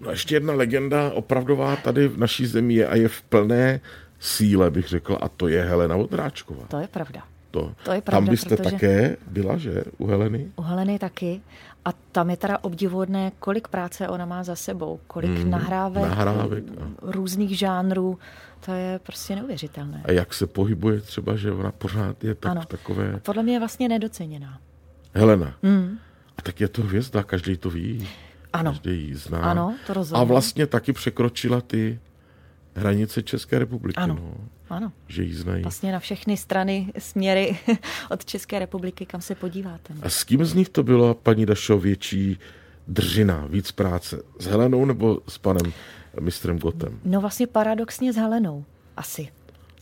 No 0.00 0.10
ještě 0.10 0.34
jedna 0.34 0.54
legenda 0.54 1.10
opravdová 1.10 1.76
tady 1.76 2.08
v 2.08 2.18
naší 2.18 2.46
zemi 2.46 2.74
je 2.74 2.86
a 2.86 2.96
je 2.96 3.08
v 3.08 3.22
plné 3.22 3.80
síle, 4.20 4.70
bych 4.70 4.88
řekl, 4.88 5.18
a 5.20 5.28
to 5.28 5.48
je 5.48 5.62
Helena 5.62 5.96
Vodráčková. 5.96 6.66
To 6.68 6.78
je 6.78 6.88
pravda. 6.88 7.22
To, 7.50 7.74
to 7.84 7.92
je 7.92 8.00
pravda, 8.00 8.16
tam 8.16 8.30
byste 8.30 8.56
protože... 8.56 8.70
také 8.70 9.16
byla, 9.26 9.56
že? 9.56 9.84
U 9.98 10.06
Heleny? 10.06 10.52
U 10.56 10.62
Heleny 10.62 10.98
taky. 10.98 11.40
A 11.84 11.92
tam 12.12 12.30
je 12.30 12.36
teda 12.36 12.58
obdivuhodné, 12.62 13.32
kolik 13.38 13.68
práce 13.68 14.08
ona 14.08 14.26
má 14.26 14.44
za 14.44 14.56
sebou, 14.56 15.00
kolik 15.06 15.30
mm, 15.30 15.50
nahrávek, 15.50 16.02
nahrávek 16.02 16.64
a... 16.80 16.88
různých 17.02 17.58
žánrů. 17.58 18.18
To 18.64 18.72
je 18.72 19.00
prostě 19.02 19.36
neuvěřitelné. 19.36 20.02
A 20.04 20.12
jak 20.12 20.34
se 20.34 20.46
pohybuje 20.46 21.00
třeba, 21.00 21.36
že 21.36 21.52
ona 21.52 21.72
pořád 21.72 22.24
je 22.24 22.34
tak 22.34 22.50
ano. 22.50 22.62
takové... 22.68 23.20
Podle 23.22 23.42
mě 23.42 23.52
je 23.52 23.58
vlastně 23.58 23.88
nedoceněná. 23.88 24.58
Helena. 25.14 25.54
Mm. 25.62 25.98
A 26.38 26.42
tak 26.42 26.60
je 26.60 26.68
to 26.68 26.82
hvězda, 26.82 27.22
každý 27.22 27.56
to 27.56 27.70
ví. 27.70 28.08
Ano. 28.52 28.70
Každý 28.70 29.08
ji 29.08 29.14
zná. 29.14 29.38
Ano, 29.38 29.74
to 29.86 29.94
rozumím. 29.94 30.20
A 30.20 30.24
vlastně 30.24 30.66
taky 30.66 30.92
překročila 30.92 31.60
ty 31.60 32.00
hranice 32.74 33.22
České 33.22 33.58
republiky. 33.58 33.96
Ano. 33.96 34.14
No. 34.14 34.34
Ano. 34.76 34.92
Že 35.08 35.22
ji 35.22 35.34
znají. 35.34 35.62
Vlastně 35.62 35.92
na 35.92 35.98
všechny 35.98 36.36
strany, 36.36 36.92
směry 36.98 37.58
od 38.10 38.24
České 38.24 38.58
republiky, 38.58 39.06
kam 39.06 39.20
se 39.20 39.34
podíváte. 39.34 39.94
A 40.02 40.08
s 40.08 40.24
kým 40.24 40.44
z 40.44 40.54
nich 40.54 40.68
to 40.68 40.82
bylo, 40.82 41.14
paní 41.14 41.46
Dašo, 41.46 41.78
větší 41.78 42.38
držina, 42.88 43.46
víc 43.48 43.72
práce? 43.72 44.22
S 44.38 44.46
Helenou 44.46 44.84
nebo 44.84 45.20
s 45.28 45.38
panem 45.38 45.72
mistrem 46.20 46.58
Gotem? 46.58 47.00
No 47.04 47.20
vlastně 47.20 47.46
paradoxně 47.46 48.12
s 48.12 48.16
Helenou, 48.16 48.64
asi. 48.96 49.28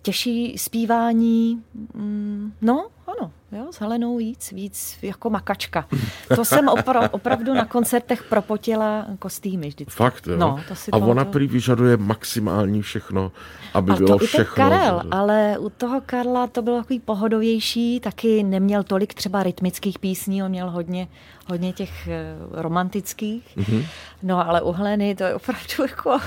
Těžší 0.03 0.59
zpívání, 0.59 1.63
mm, 1.95 2.53
no 2.61 2.89
ano, 3.07 3.33
jo, 3.53 3.67
s 3.71 3.81
Helenou 3.81 4.17
víc, 4.17 4.53
víc 4.53 4.99
jako 5.03 5.31
makačka. 5.31 5.87
To 6.35 6.45
jsem 6.45 6.67
opra- 6.67 7.09
opravdu 7.13 7.55
na 7.55 7.65
koncertech 7.65 8.23
propotila 8.23 9.07
kostýmy 9.19 9.69
vždycky. 9.69 9.95
Fakt, 9.97 10.27
jo? 10.27 10.37
No, 10.37 10.61
to 10.69 10.75
si 10.75 10.91
A 10.91 10.97
ona 10.97 11.25
prý 11.25 11.47
vyžaduje 11.47 11.97
maximální 11.97 12.83
všechno, 12.83 13.33
aby 13.75 13.93
a 13.93 13.95
bylo 13.95 14.19
to 14.19 14.27
všechno. 14.27 14.55
Karel, 14.55 15.03
ale 15.11 15.59
u 15.59 15.69
toho 15.69 16.01
Karla 16.07 16.47
to 16.47 16.63
bylo 16.63 16.77
takový 16.77 17.01
pohodovější, 17.01 18.01
taky 18.01 18.43
neměl 18.43 18.83
tolik 18.83 19.15
třeba 19.15 19.43
rytmických 19.43 19.99
písní, 19.99 20.43
on 20.43 20.51
měl 20.51 20.71
hodně, 20.71 21.09
hodně 21.49 21.73
těch 21.73 22.09
eh, 22.09 22.37
romantických. 22.51 23.57
Mm-hmm. 23.57 23.85
No 24.23 24.49
ale 24.49 24.63
u 24.63 24.73
Heleny 24.73 25.15
to 25.15 25.25
je 25.25 25.35
opravdu 25.35 25.83
jako... 25.83 26.11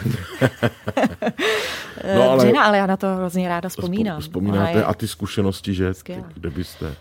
no, 2.17 2.29
ale... 2.29 2.43
Dřina, 2.43 2.63
ale 2.63 2.77
já 2.77 2.85
na 2.85 2.97
to 2.97 3.07
hrozně 3.15 3.49
ráda 3.49 3.69
vzpomínám. 3.69 4.21
Vzpomínáte 4.21 4.83
a 4.83 4.93
ty 4.93 5.07
zkušenosti, 5.07 5.73
že? 5.73 5.93
Kde 6.33 6.49
byste... 6.49 6.95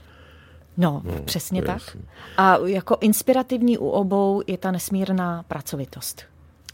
No, 0.77 1.03
no 1.05 1.23
přesně 1.25 1.63
tak. 1.63 1.83
Jasný. 1.83 2.01
A 2.37 2.57
jako 2.67 2.97
inspirativní 3.01 3.79
u 3.79 3.89
obou 3.89 4.43
je 4.47 4.59
ta 4.59 4.71
nesmírná 4.71 5.45
pracovitost. 5.49 6.23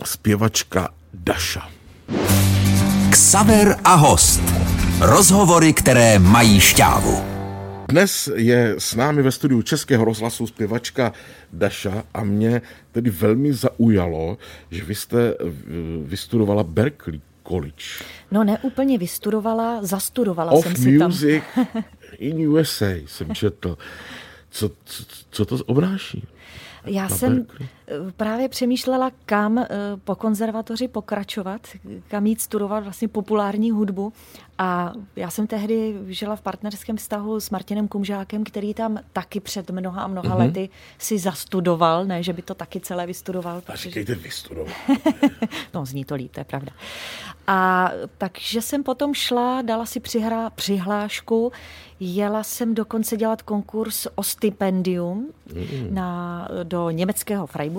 Zpěvačka 0.05 0.89
Daša. 1.15 1.69
Ksaver 3.11 3.77
a 3.85 3.95
host. 3.95 4.41
Rozhovory, 5.01 5.73
které 5.73 6.19
mají 6.19 6.61
šťávu. 6.61 7.25
Dnes 7.89 8.29
je 8.35 8.75
s 8.79 8.95
námi 8.95 9.23
ve 9.23 9.33
studiu 9.33 9.63
Českého 9.63 10.05
rozhlasu 10.05 10.47
zpěvačka 10.47 11.13
Daša 11.53 12.03
a 12.15 12.25
mě 12.25 12.63
tedy 12.93 13.11
velmi 13.11 13.53
zaujalo, 13.53 14.39
že 14.71 14.85
vy 14.85 14.95
jste 14.95 15.35
vystudovala 16.03 16.63
Berkeley 16.63 17.21
College. 17.49 17.85
No 18.31 18.45
ne 18.45 18.59
úplně 18.63 18.99
vystudovala, 18.99 19.85
zastudovala 19.87 20.53
of 20.53 20.65
jsem 20.65 20.77
si 20.77 20.99
tam. 20.99 21.11
Music 21.11 21.43
in 22.19 22.49
USA 22.49 22.91
jsem 23.07 23.35
četl. 23.35 23.79
Co, 24.51 24.71
co, 24.85 25.05
co 25.31 25.45
to 25.45 25.57
obnáší? 25.67 26.25
Já 26.87 27.09
jsem 27.09 27.37
Berkeley. 27.37 27.69
Právě 28.17 28.49
přemýšlela, 28.49 29.11
kam 29.27 29.59
eh, 29.59 29.69
po 30.05 30.15
konzervatoři 30.15 30.89
pokračovat, 30.89 31.61
kam 32.09 32.27
jít 32.27 32.41
studovat 32.41 32.85
vlastně 32.85 33.09
populární 33.09 33.71
hudbu. 33.71 34.13
A 34.59 34.93
já 35.17 35.31
jsem 35.31 35.47
tehdy 35.47 35.95
žila 36.07 36.37
v 36.37 36.41
partnerském 36.41 36.97
vztahu 36.97 37.41
s 37.41 37.51
Martinem 37.51 37.89
Kumžákem, 37.89 38.45
který 38.45 38.75
tam 38.75 38.99
taky 39.13 39.41
před 39.41 39.71
mnoha 39.71 40.03
a 40.03 40.07
mnoha 40.07 40.35
mm-hmm. 40.35 40.39
lety 40.39 40.69
si 40.99 41.19
zastudoval, 41.19 42.05
ne, 42.05 42.23
že 42.23 42.33
by 42.33 42.43
to 42.43 42.55
taky 42.55 42.81
celé 42.81 43.07
vystudoval. 43.07 43.63
A 43.67 43.77
říkejte 43.77 44.15
vystudoval. 44.15 44.75
no, 45.75 45.87
zní 45.87 46.05
to 46.05 46.15
líp, 46.15 46.33
to 46.33 46.41
je 46.41 46.45
pravda. 46.45 46.73
A 47.47 47.91
takže 48.19 48.63
jsem 48.63 48.83
potom 48.83 49.15
šla, 49.15 49.63
dala 49.63 49.87
si 49.87 50.01
přihra, 50.01 50.51
přihlášku, 50.51 51.53
jela 52.01 52.43
jsem 52.43 52.75
dokonce 52.75 53.17
dělat 53.17 53.43
konkurs 53.43 54.07
o 54.15 54.23
stipendium 54.23 55.33
mm. 55.55 55.95
na, 55.95 56.49
do 56.63 56.91
německého 56.91 57.47
Freiburgu. 57.47 57.78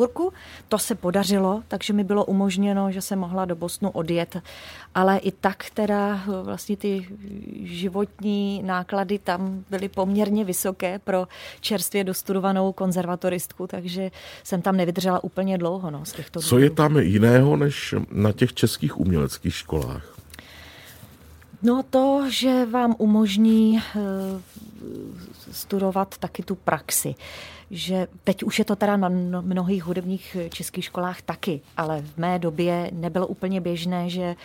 To 0.67 0.77
se 0.77 0.95
podařilo, 0.95 1.63
takže 1.67 1.93
mi 1.93 2.03
bylo 2.03 2.25
umožněno, 2.25 2.91
že 2.91 3.01
jsem 3.01 3.19
mohla 3.19 3.45
do 3.45 3.55
Bosnu 3.55 3.89
odjet, 3.89 4.37
ale 4.95 5.17
i 5.17 5.31
tak 5.31 5.69
teda 5.73 6.23
vlastně 6.43 6.77
ty 6.77 7.07
životní 7.63 8.63
náklady 8.63 9.19
tam 9.19 9.63
byly 9.69 9.89
poměrně 9.89 10.45
vysoké 10.45 10.99
pro 10.99 11.27
čerstvě 11.61 12.03
dostudovanou 12.03 12.71
konzervatoristku, 12.71 13.67
takže 13.67 14.11
jsem 14.43 14.61
tam 14.61 14.77
nevydržela 14.77 15.23
úplně 15.23 15.57
dlouho. 15.57 15.91
No, 15.91 16.05
z 16.05 16.11
těchto 16.11 16.41
Co 16.41 16.59
je 16.59 16.69
tam 16.69 16.97
jiného 16.97 17.57
než 17.57 17.95
na 18.11 18.31
těch 18.31 18.53
českých 18.53 18.99
uměleckých 18.99 19.55
školách? 19.55 20.19
No 21.63 21.83
to, 21.89 22.23
že 22.29 22.65
vám 22.65 22.95
umožní 22.97 23.77
eh, 23.77 23.99
studovat 25.51 26.17
taky 26.17 26.43
tu 26.43 26.55
praxi. 26.55 27.15
Že 27.71 28.07
teď 28.23 28.43
už 28.43 28.59
je 28.59 28.65
to 28.65 28.75
teda 28.75 28.97
na 28.97 29.09
mnohých 29.41 29.83
hudebních 29.83 30.37
českých 30.49 30.85
školách 30.85 31.21
taky, 31.21 31.61
ale 31.77 32.01
v 32.01 32.17
mé 32.17 32.39
době 32.39 32.89
nebylo 32.93 33.27
úplně 33.27 33.61
běžné, 33.61 34.09
že 34.09 34.35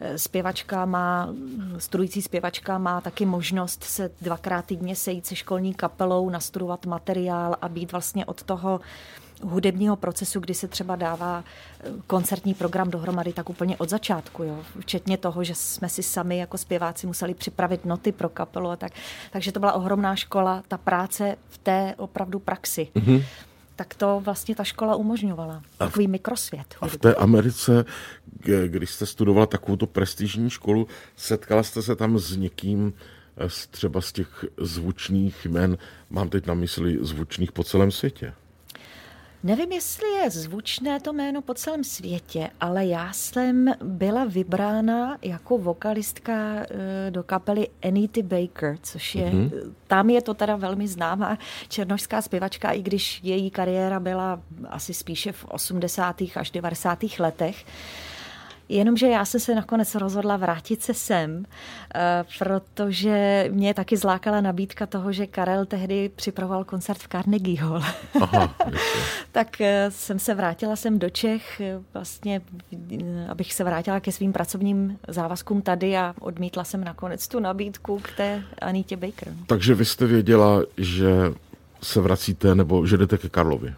eh, 0.00 0.18
zpěvačka 0.18 0.84
má, 0.84 1.34
studující 1.78 2.22
zpěvačka 2.22 2.78
má 2.78 3.00
taky 3.00 3.26
možnost 3.26 3.84
se 3.84 4.10
dvakrát 4.20 4.66
týdně 4.66 4.96
sejít 4.96 5.26
se 5.26 5.36
školní 5.36 5.74
kapelou, 5.74 6.30
nastudovat 6.30 6.86
materiál 6.86 7.56
a 7.62 7.68
být 7.68 7.92
vlastně 7.92 8.26
od 8.26 8.42
toho 8.42 8.80
hudebního 9.42 9.96
procesu, 9.96 10.40
kdy 10.40 10.54
se 10.54 10.68
třeba 10.68 10.96
dává 10.96 11.44
eh, 11.80 11.88
koncertní 12.06 12.54
program 12.54 12.90
dohromady, 12.90 13.32
tak 13.32 13.50
úplně 13.50 13.76
od 13.76 13.88
začátku, 13.88 14.42
jo. 14.42 14.58
včetně 14.80 15.16
toho, 15.16 15.44
že 15.44 15.54
jsme 15.54 15.88
si 15.88 16.02
sami 16.02 16.38
jako 16.38 16.58
zpěváci 16.58 17.06
museli 17.06 17.34
připravit 17.34 17.84
noty 17.84 18.12
pro 18.12 18.28
kapelu 18.28 18.70
a 18.70 18.76
tak. 18.76 18.92
Takže 19.32 19.52
to 19.52 19.60
byla 19.60 19.72
ohromná 19.72 20.16
škola, 20.16 20.62
ta 20.68 20.78
práce 20.78 21.36
v 21.48 21.58
té 21.58 21.94
opravdu 21.98 22.38
praxi. 22.38 22.88
Mm-hmm 22.94 23.24
tak 23.80 23.94
to 23.94 24.20
vlastně 24.24 24.54
ta 24.54 24.64
škola 24.64 24.96
umožňovala. 24.96 25.62
A 25.78 25.86
Takový 25.86 26.08
mikrosvět. 26.08 26.74
A 26.80 26.88
v 26.88 26.96
té 26.96 27.14
Americe, 27.14 27.84
když 28.66 28.90
jste 28.90 29.06
studovala 29.06 29.46
takovou 29.46 29.76
prestižní 29.76 30.50
školu, 30.50 30.86
setkala 31.16 31.62
jste 31.62 31.82
se 31.82 31.96
tam 31.96 32.18
s 32.18 32.36
někým, 32.36 32.92
eh, 33.36 33.48
třeba 33.70 34.00
z 34.00 34.12
těch 34.12 34.44
zvučných 34.58 35.46
jmen, 35.46 35.78
mám 36.10 36.28
teď 36.28 36.46
na 36.46 36.54
mysli 36.54 36.98
zvučných 37.00 37.52
po 37.52 37.64
celém 37.64 37.90
světě? 37.90 38.32
Nevím, 39.42 39.72
jestli 39.72 40.08
je 40.08 40.30
zvučné 40.30 41.00
to 41.00 41.12
jméno 41.12 41.42
po 41.42 41.54
celém 41.54 41.84
světě, 41.84 42.50
ale 42.60 42.86
já 42.86 43.12
jsem 43.12 43.74
byla 43.82 44.24
vybrána 44.24 45.18
jako 45.22 45.58
vokalistka 45.58 46.32
eh, 46.34 47.10
do 47.10 47.22
kapely 47.22 47.68
Anity 47.82 48.22
Baker, 48.22 48.76
což 48.82 49.14
je, 49.14 49.30
mm-hmm. 49.30 49.72
tam 49.86 50.10
je 50.10 50.22
to 50.22 50.34
teda 50.34 50.56
velmi 50.56 50.88
známá 50.88 51.38
černožská 51.68 52.22
zpěvačka, 52.22 52.70
i 52.70 52.82
když 52.82 53.20
její 53.22 53.50
kariéra 53.50 54.00
byla 54.00 54.40
asi 54.68 54.94
spíše 54.94 55.32
v 55.32 55.44
80. 55.44 56.22
až 56.34 56.50
90. 56.50 56.98
letech. 57.18 57.64
Jenomže 58.70 59.08
já 59.08 59.24
jsem 59.24 59.40
se 59.40 59.54
nakonec 59.54 59.94
rozhodla 59.94 60.36
vrátit 60.36 60.82
se 60.82 60.94
sem, 60.94 61.44
eh, 61.94 62.24
protože 62.38 63.48
mě 63.50 63.74
taky 63.74 63.96
zlákala 63.96 64.40
nabídka 64.40 64.86
toho, 64.86 65.12
že 65.12 65.26
Karel 65.26 65.66
tehdy 65.66 66.10
připravoval 66.16 66.64
koncert 66.64 66.98
v 66.98 67.08
Carnegie 67.08 67.62
Hall. 67.62 67.82
Aha, 68.20 68.54
tak 69.32 69.60
eh, 69.60 69.90
jsem 69.90 70.18
se 70.18 70.34
vrátila 70.34 70.76
sem 70.76 70.98
do 70.98 71.10
Čech, 71.10 71.60
eh, 71.60 71.80
vlastně, 71.94 72.40
abych 73.28 73.54
se 73.54 73.64
vrátila 73.64 74.00
ke 74.00 74.12
svým 74.12 74.32
pracovním 74.32 74.98
závazkům 75.08 75.62
tady 75.62 75.96
a 75.96 76.14
odmítla 76.20 76.64
jsem 76.64 76.84
nakonec 76.84 77.28
tu 77.28 77.40
nabídku 77.40 77.98
k 77.98 78.16
té 78.16 78.42
Anítě 78.60 78.96
Baker. 78.96 79.32
Takže 79.46 79.74
vy 79.74 79.84
jste 79.84 80.06
věděla, 80.06 80.62
že 80.76 81.32
se 81.82 82.00
vracíte 82.00 82.54
nebo 82.54 82.86
že 82.86 82.96
jdete 82.96 83.18
ke 83.18 83.28
Karlovi? 83.28 83.74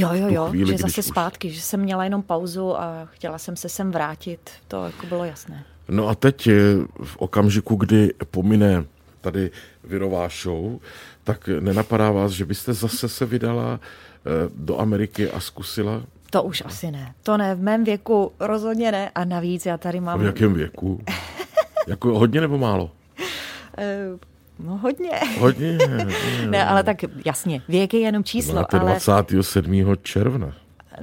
Jo, 0.00 0.08
jo, 0.12 0.28
jo, 0.28 0.46
chvíli, 0.48 0.72
že 0.72 0.78
zase 0.78 1.00
už... 1.00 1.06
zpátky, 1.06 1.50
že 1.50 1.60
jsem 1.60 1.80
měla 1.80 2.04
jenom 2.04 2.22
pauzu 2.22 2.80
a 2.80 3.08
chtěla 3.12 3.38
jsem 3.38 3.56
se 3.56 3.68
sem 3.68 3.90
vrátit, 3.90 4.50
to 4.68 4.84
jako 4.84 5.06
bylo 5.06 5.24
jasné. 5.24 5.64
No 5.88 6.08
a 6.08 6.14
teď 6.14 6.48
v 7.04 7.16
okamžiku, 7.16 7.74
kdy 7.74 8.14
pomine 8.30 8.84
tady 9.20 9.50
Virová 9.84 10.28
show, 10.42 10.78
tak 11.24 11.48
nenapadá 11.60 12.10
vás, 12.10 12.32
že 12.32 12.44
byste 12.44 12.72
zase 12.72 13.08
se 13.08 13.26
vydala 13.26 13.80
eh, 13.80 14.50
do 14.54 14.78
Ameriky 14.78 15.30
a 15.30 15.40
zkusila? 15.40 16.02
To 16.30 16.42
už 16.42 16.62
asi 16.66 16.90
ne. 16.90 17.14
To 17.22 17.36
ne, 17.36 17.54
v 17.54 17.60
mém 17.60 17.84
věku 17.84 18.32
rozhodně 18.40 18.92
ne. 18.92 19.10
A 19.14 19.24
navíc 19.24 19.66
já 19.66 19.78
tady 19.78 20.00
mám... 20.00 20.20
A 20.20 20.22
v 20.22 20.26
jakém 20.26 20.54
věku? 20.54 21.04
jako 21.86 22.18
hodně 22.18 22.40
nebo 22.40 22.58
málo? 22.58 22.90
No 24.58 24.76
hodně. 24.76 25.10
Hodně. 25.38 25.78
ne, 26.50 26.66
ale 26.66 26.82
tak 26.82 26.96
jasně, 27.26 27.62
věk 27.68 27.94
je 27.94 28.00
jenom 28.00 28.24
číslo. 28.24 28.54
Máte 28.54 28.78
ale... 28.78 28.90
27. 29.04 29.96
června. 30.02 30.52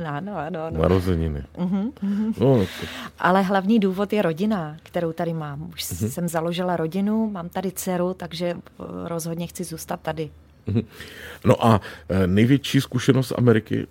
Ano, 0.05 0.38
ano, 0.38 0.63
ano. 0.63 0.81
Narozeniny. 0.81 1.43
Uh-huh, 1.57 1.91
uh-huh. 2.03 2.33
No, 2.39 2.65
to... 2.65 2.88
Ale 3.19 3.41
hlavní 3.41 3.79
důvod 3.79 4.13
je 4.13 4.21
rodina, 4.21 4.77
kterou 4.83 5.12
tady 5.12 5.33
mám. 5.33 5.69
Už 5.74 5.81
uh-huh. 5.81 6.07
jsem 6.07 6.27
založila 6.27 6.77
rodinu, 6.77 7.29
mám 7.31 7.50
tady 7.50 7.71
dceru, 7.71 8.13
takže 8.13 8.45
eh, 8.45 8.57
rozhodně 9.03 9.47
chci 9.47 9.63
zůstat 9.63 10.00
tady. 10.01 10.29
Uh-huh. 10.67 10.85
No 11.45 11.65
a 11.65 11.81
eh, 12.09 12.27
největší 12.27 12.81
zkušenost 12.81 13.33
Ameriky, 13.38 13.88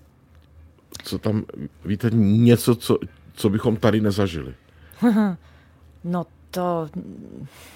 co 1.02 1.18
tam, 1.18 1.44
víte, 1.84 2.10
něco, 2.12 2.74
co, 2.74 2.98
co 3.34 3.48
bychom 3.48 3.76
tady 3.76 4.00
nezažili? 4.00 4.54
no 6.04 6.26
to... 6.50 6.88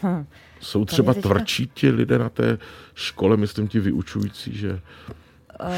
Hm. 0.02 0.26
Jsou 0.60 0.84
třeba 0.84 1.14
teďka... 1.14 1.28
tvrdší 1.28 1.70
ti 1.74 1.90
lidé 1.90 2.18
na 2.18 2.28
té 2.28 2.58
škole, 2.94 3.36
myslím 3.36 3.68
ti 3.68 3.80
vyučující, 3.80 4.58
že 4.58 4.80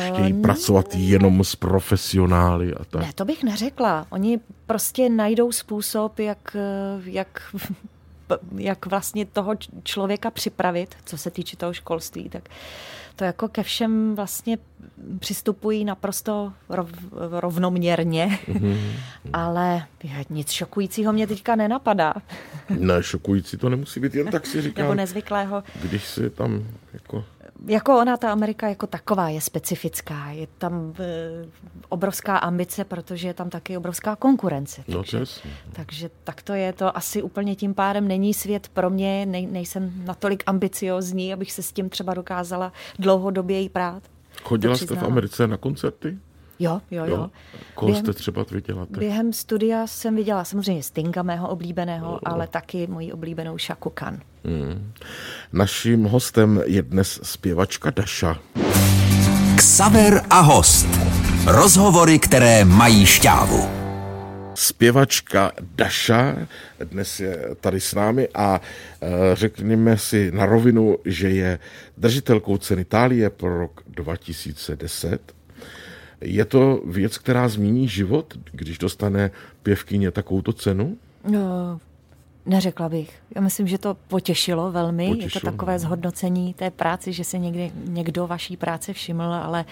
chtějí 0.08 0.32
uh, 0.32 0.42
pracovat 0.42 0.94
ne. 0.94 1.00
jenom 1.00 1.44
s 1.44 1.56
profesionály 1.56 2.74
a 2.74 2.84
tak? 2.84 3.02
Ne, 3.02 3.12
to 3.14 3.24
bych 3.24 3.44
neřekla. 3.44 4.06
Oni 4.10 4.40
prostě 4.66 5.08
najdou 5.08 5.52
způsob, 5.52 6.18
jak, 6.18 6.56
jak 7.04 7.54
jak 8.56 8.86
vlastně 8.86 9.26
toho 9.26 9.52
člověka 9.84 10.30
připravit, 10.30 10.94
co 11.04 11.18
se 11.18 11.30
týče 11.30 11.56
toho 11.56 11.72
školství, 11.72 12.28
tak 12.28 12.48
to 13.16 13.24
jako 13.24 13.48
ke 13.48 13.62
všem 13.62 14.14
vlastně 14.14 14.58
přistupují 15.18 15.84
naprosto 15.84 16.52
rov, 16.68 16.90
rovnoměrně, 17.30 18.38
mm-hmm. 18.48 18.80
ale 19.32 19.86
nic 20.30 20.50
šokujícího 20.50 21.12
mě 21.12 21.26
teďka 21.26 21.56
nenapadá. 21.56 22.14
Ne, 22.68 23.02
šokující 23.02 23.56
to 23.56 23.68
nemusí 23.68 24.00
být, 24.00 24.14
jen 24.14 24.26
tak 24.26 24.46
si 24.46 24.62
říkám. 24.62 24.82
Nebo 24.82 24.94
nezvyklého. 24.94 25.62
Když 25.82 26.04
si 26.04 26.30
tam 26.30 26.64
jako 26.92 27.24
jako 27.66 27.98
ona, 27.98 28.16
ta 28.16 28.32
Amerika 28.32 28.68
jako 28.68 28.86
taková 28.86 29.28
je 29.28 29.40
specifická. 29.40 30.30
Je 30.30 30.46
tam 30.58 30.94
e, 30.98 31.04
obrovská 31.88 32.36
ambice, 32.36 32.84
protože 32.84 33.28
je 33.28 33.34
tam 33.34 33.50
taky 33.50 33.76
obrovská 33.76 34.16
konkurence. 34.16 34.84
No, 34.88 34.98
takže, 34.98 35.24
takže 35.72 36.10
tak 36.24 36.42
to 36.42 36.52
je 36.52 36.72
to 36.72 36.96
asi 36.96 37.22
úplně 37.22 37.56
tím 37.56 37.74
pádem 37.74 38.08
není 38.08 38.34
svět 38.34 38.68
pro 38.68 38.90
mě, 38.90 39.26
nej, 39.26 39.46
nejsem 39.46 39.92
natolik 40.04 40.42
ambiciozní, 40.46 41.32
abych 41.32 41.52
se 41.52 41.62
s 41.62 41.72
tím 41.72 41.88
třeba 41.88 42.14
dokázala 42.14 42.72
dlouhodobě 42.98 43.60
jí 43.60 43.68
prát. 43.68 44.02
Chodila 44.42 44.76
jste 44.76 44.94
v 44.94 45.02
Americe 45.02 45.46
na 45.46 45.56
koncerty? 45.56 46.18
Jo, 46.60 46.80
jo, 46.90 47.04
jo. 47.04 47.16
jo. 47.16 47.30
Koho 47.74 47.86
během, 47.92 48.04
jste 48.04 48.12
třeba 48.12 48.44
viděla? 48.50 48.86
Tak? 48.86 48.98
Během 48.98 49.32
studia 49.32 49.86
jsem 49.86 50.16
viděla 50.16 50.44
samozřejmě 50.44 50.82
Stinga, 50.82 51.22
mého 51.22 51.48
oblíbeného, 51.48 52.10
no, 52.12 52.18
ale 52.24 52.46
taky 52.46 52.86
moji 52.86 53.12
oblíbenou 53.12 53.58
Shaku 53.58 53.90
Khan. 53.90 54.20
Hmm. 54.44 54.92
Naším 55.52 56.04
hostem 56.04 56.62
je 56.66 56.82
dnes 56.82 57.20
zpěvačka 57.22 57.90
Daša. 57.90 58.38
Ksaver 59.56 60.22
a 60.30 60.40
host. 60.40 60.86
Rozhovory, 61.46 62.18
které 62.18 62.64
mají 62.64 63.06
šťávu. 63.06 63.80
zpěvačka 64.54 65.52
Daša 65.60 66.36
dnes 66.84 67.20
je 67.20 67.48
tady 67.60 67.80
s 67.80 67.94
námi 67.94 68.28
a 68.34 68.60
eh, 68.60 69.08
řekněme 69.32 69.98
si 69.98 70.32
na 70.32 70.46
rovinu, 70.46 70.98
že 71.04 71.30
je 71.30 71.58
držitelkou 71.96 72.56
ceny 72.56 72.82
Itálie 72.82 73.30
pro 73.30 73.58
rok 73.58 73.82
2010. 73.86 75.39
Je 76.20 76.44
to 76.44 76.82
věc, 76.86 77.18
která 77.18 77.48
změní 77.48 77.88
život, 77.88 78.34
když 78.52 78.78
dostane 78.78 79.30
pěvkyně 79.62 80.10
takovouto 80.10 80.52
cenu? 80.52 80.96
No, 81.28 81.80
neřekla 82.46 82.88
bych. 82.88 83.22
Já 83.34 83.40
myslím, 83.40 83.66
že 83.66 83.78
to 83.78 83.96
potěšilo 84.08 84.72
velmi. 84.72 85.08
Potěšilo. 85.08 85.30
Je 85.34 85.40
to 85.40 85.50
takové 85.50 85.78
zhodnocení 85.78 86.54
té 86.54 86.70
práce, 86.70 87.12
že 87.12 87.24
se 87.24 87.38
někdy 87.38 87.72
někdo 87.84 88.26
vaší 88.26 88.56
práce 88.56 88.92
všiml, 88.92 89.22
ale 89.22 89.64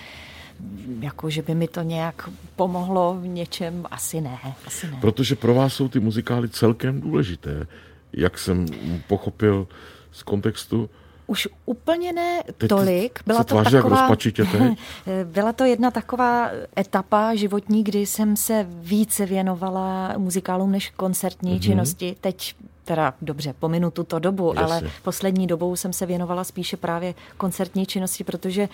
jako, 1.00 1.30
že 1.30 1.42
by 1.42 1.54
mi 1.54 1.68
to 1.68 1.82
nějak 1.82 2.28
pomohlo 2.56 3.18
v 3.20 3.26
něčem, 3.26 3.84
asi 3.90 4.20
ne, 4.20 4.38
asi 4.66 4.86
ne. 4.90 4.98
Protože 5.00 5.36
pro 5.36 5.54
vás 5.54 5.74
jsou 5.74 5.88
ty 5.88 6.00
muzikály 6.00 6.48
celkem 6.48 7.00
důležité, 7.00 7.66
jak 8.12 8.38
jsem 8.38 8.66
pochopil 9.06 9.68
z 10.12 10.22
kontextu. 10.22 10.90
Už 11.30 11.48
úplně 11.66 12.12
ne 12.12 12.42
Teď 12.56 12.68
tolik. 12.68 13.20
Byla 13.26 13.44
to 13.44 13.62
taková, 13.62 14.16
byla 15.24 15.52
to 15.52 15.64
jedna 15.64 15.90
taková 15.90 16.50
etapa 16.78 17.34
životní, 17.34 17.84
kdy 17.84 18.06
jsem 18.06 18.36
se 18.36 18.66
více 18.68 19.26
věnovala 19.26 20.14
muzikálům 20.16 20.72
než 20.72 20.90
koncertní 20.90 21.56
mm-hmm. 21.56 21.62
činnosti. 21.62 22.16
Teď 22.20 22.54
teda 22.84 23.14
dobře, 23.22 23.54
pominu 23.58 23.90
tuto 23.90 24.18
dobu, 24.18 24.52
Jasně. 24.56 24.62
ale 24.62 24.90
poslední 25.02 25.46
dobou 25.46 25.76
jsem 25.76 25.92
se 25.92 26.06
věnovala 26.06 26.44
spíše 26.44 26.76
právě 26.76 27.14
koncertní 27.36 27.86
činnosti, 27.86 28.24
protože 28.24 28.68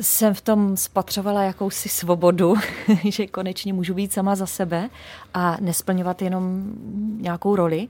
jsem 0.00 0.34
v 0.34 0.40
tom 0.40 0.76
spatřovala 0.76 1.42
jakousi 1.42 1.88
svobodu, 1.88 2.54
že 3.04 3.26
konečně 3.26 3.72
můžu 3.72 3.94
být 3.94 4.12
sama 4.12 4.34
za 4.34 4.46
sebe 4.46 4.90
a 5.34 5.56
nesplňovat 5.60 6.22
jenom 6.22 6.72
nějakou 7.20 7.56
roli. 7.56 7.88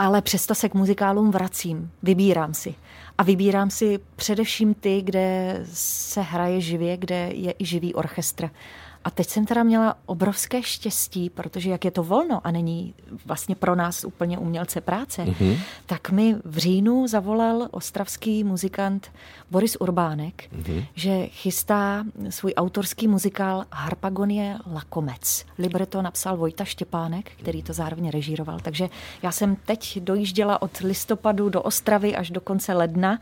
Ale 0.00 0.22
přesto 0.22 0.54
se 0.54 0.68
k 0.68 0.74
muzikálům 0.74 1.30
vracím, 1.30 1.90
vybírám 2.02 2.54
si. 2.54 2.74
A 3.18 3.22
vybírám 3.22 3.70
si 3.70 3.98
především 4.16 4.74
ty, 4.74 5.02
kde 5.02 5.60
se 5.72 6.20
hraje 6.20 6.60
živě, 6.60 6.96
kde 6.96 7.30
je 7.32 7.54
i 7.58 7.64
živý 7.64 7.94
orchestr. 7.94 8.50
A 9.08 9.10
teď 9.10 9.28
jsem 9.28 9.46
teda 9.46 9.62
měla 9.62 9.96
obrovské 10.06 10.62
štěstí, 10.62 11.30
protože 11.30 11.70
jak 11.70 11.84
je 11.84 11.90
to 11.90 12.02
volno 12.02 12.40
a 12.46 12.50
není 12.50 12.94
vlastně 13.26 13.54
pro 13.54 13.74
nás 13.74 14.04
úplně 14.04 14.38
umělce 14.38 14.80
práce, 14.80 15.24
mm-hmm. 15.24 15.58
tak 15.86 16.10
mi 16.10 16.36
v 16.44 16.58
říjnu 16.58 17.08
zavolal 17.08 17.68
ostravský 17.70 18.44
muzikant 18.44 19.10
Boris 19.50 19.76
Urbánek, 19.80 20.34
mm-hmm. 20.52 20.86
že 20.94 21.26
chystá 21.26 22.04
svůj 22.28 22.54
autorský 22.56 23.08
muzikál 23.08 23.64
Harpagonie 23.72 24.58
Lakomec. 24.72 25.44
Libreto 25.58 26.02
napsal 26.02 26.36
Vojta 26.36 26.64
Štěpánek, 26.64 27.30
který 27.36 27.62
to 27.62 27.72
zároveň 27.72 28.10
režíroval. 28.10 28.60
Takže 28.60 28.88
já 29.22 29.32
jsem 29.32 29.56
teď 29.56 29.98
dojížděla 30.00 30.62
od 30.62 30.78
listopadu 30.78 31.48
do 31.48 31.62
Ostravy 31.62 32.16
až 32.16 32.30
do 32.30 32.40
konce 32.40 32.74
ledna, 32.74 33.18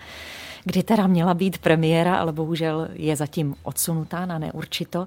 kdy 0.64 0.82
teda 0.82 1.06
měla 1.06 1.34
být 1.34 1.58
premiéra, 1.58 2.16
ale 2.16 2.32
bohužel 2.32 2.88
je 2.92 3.16
zatím 3.16 3.54
odsunutá 3.62 4.26
na 4.26 4.38
neurčito 4.38 5.06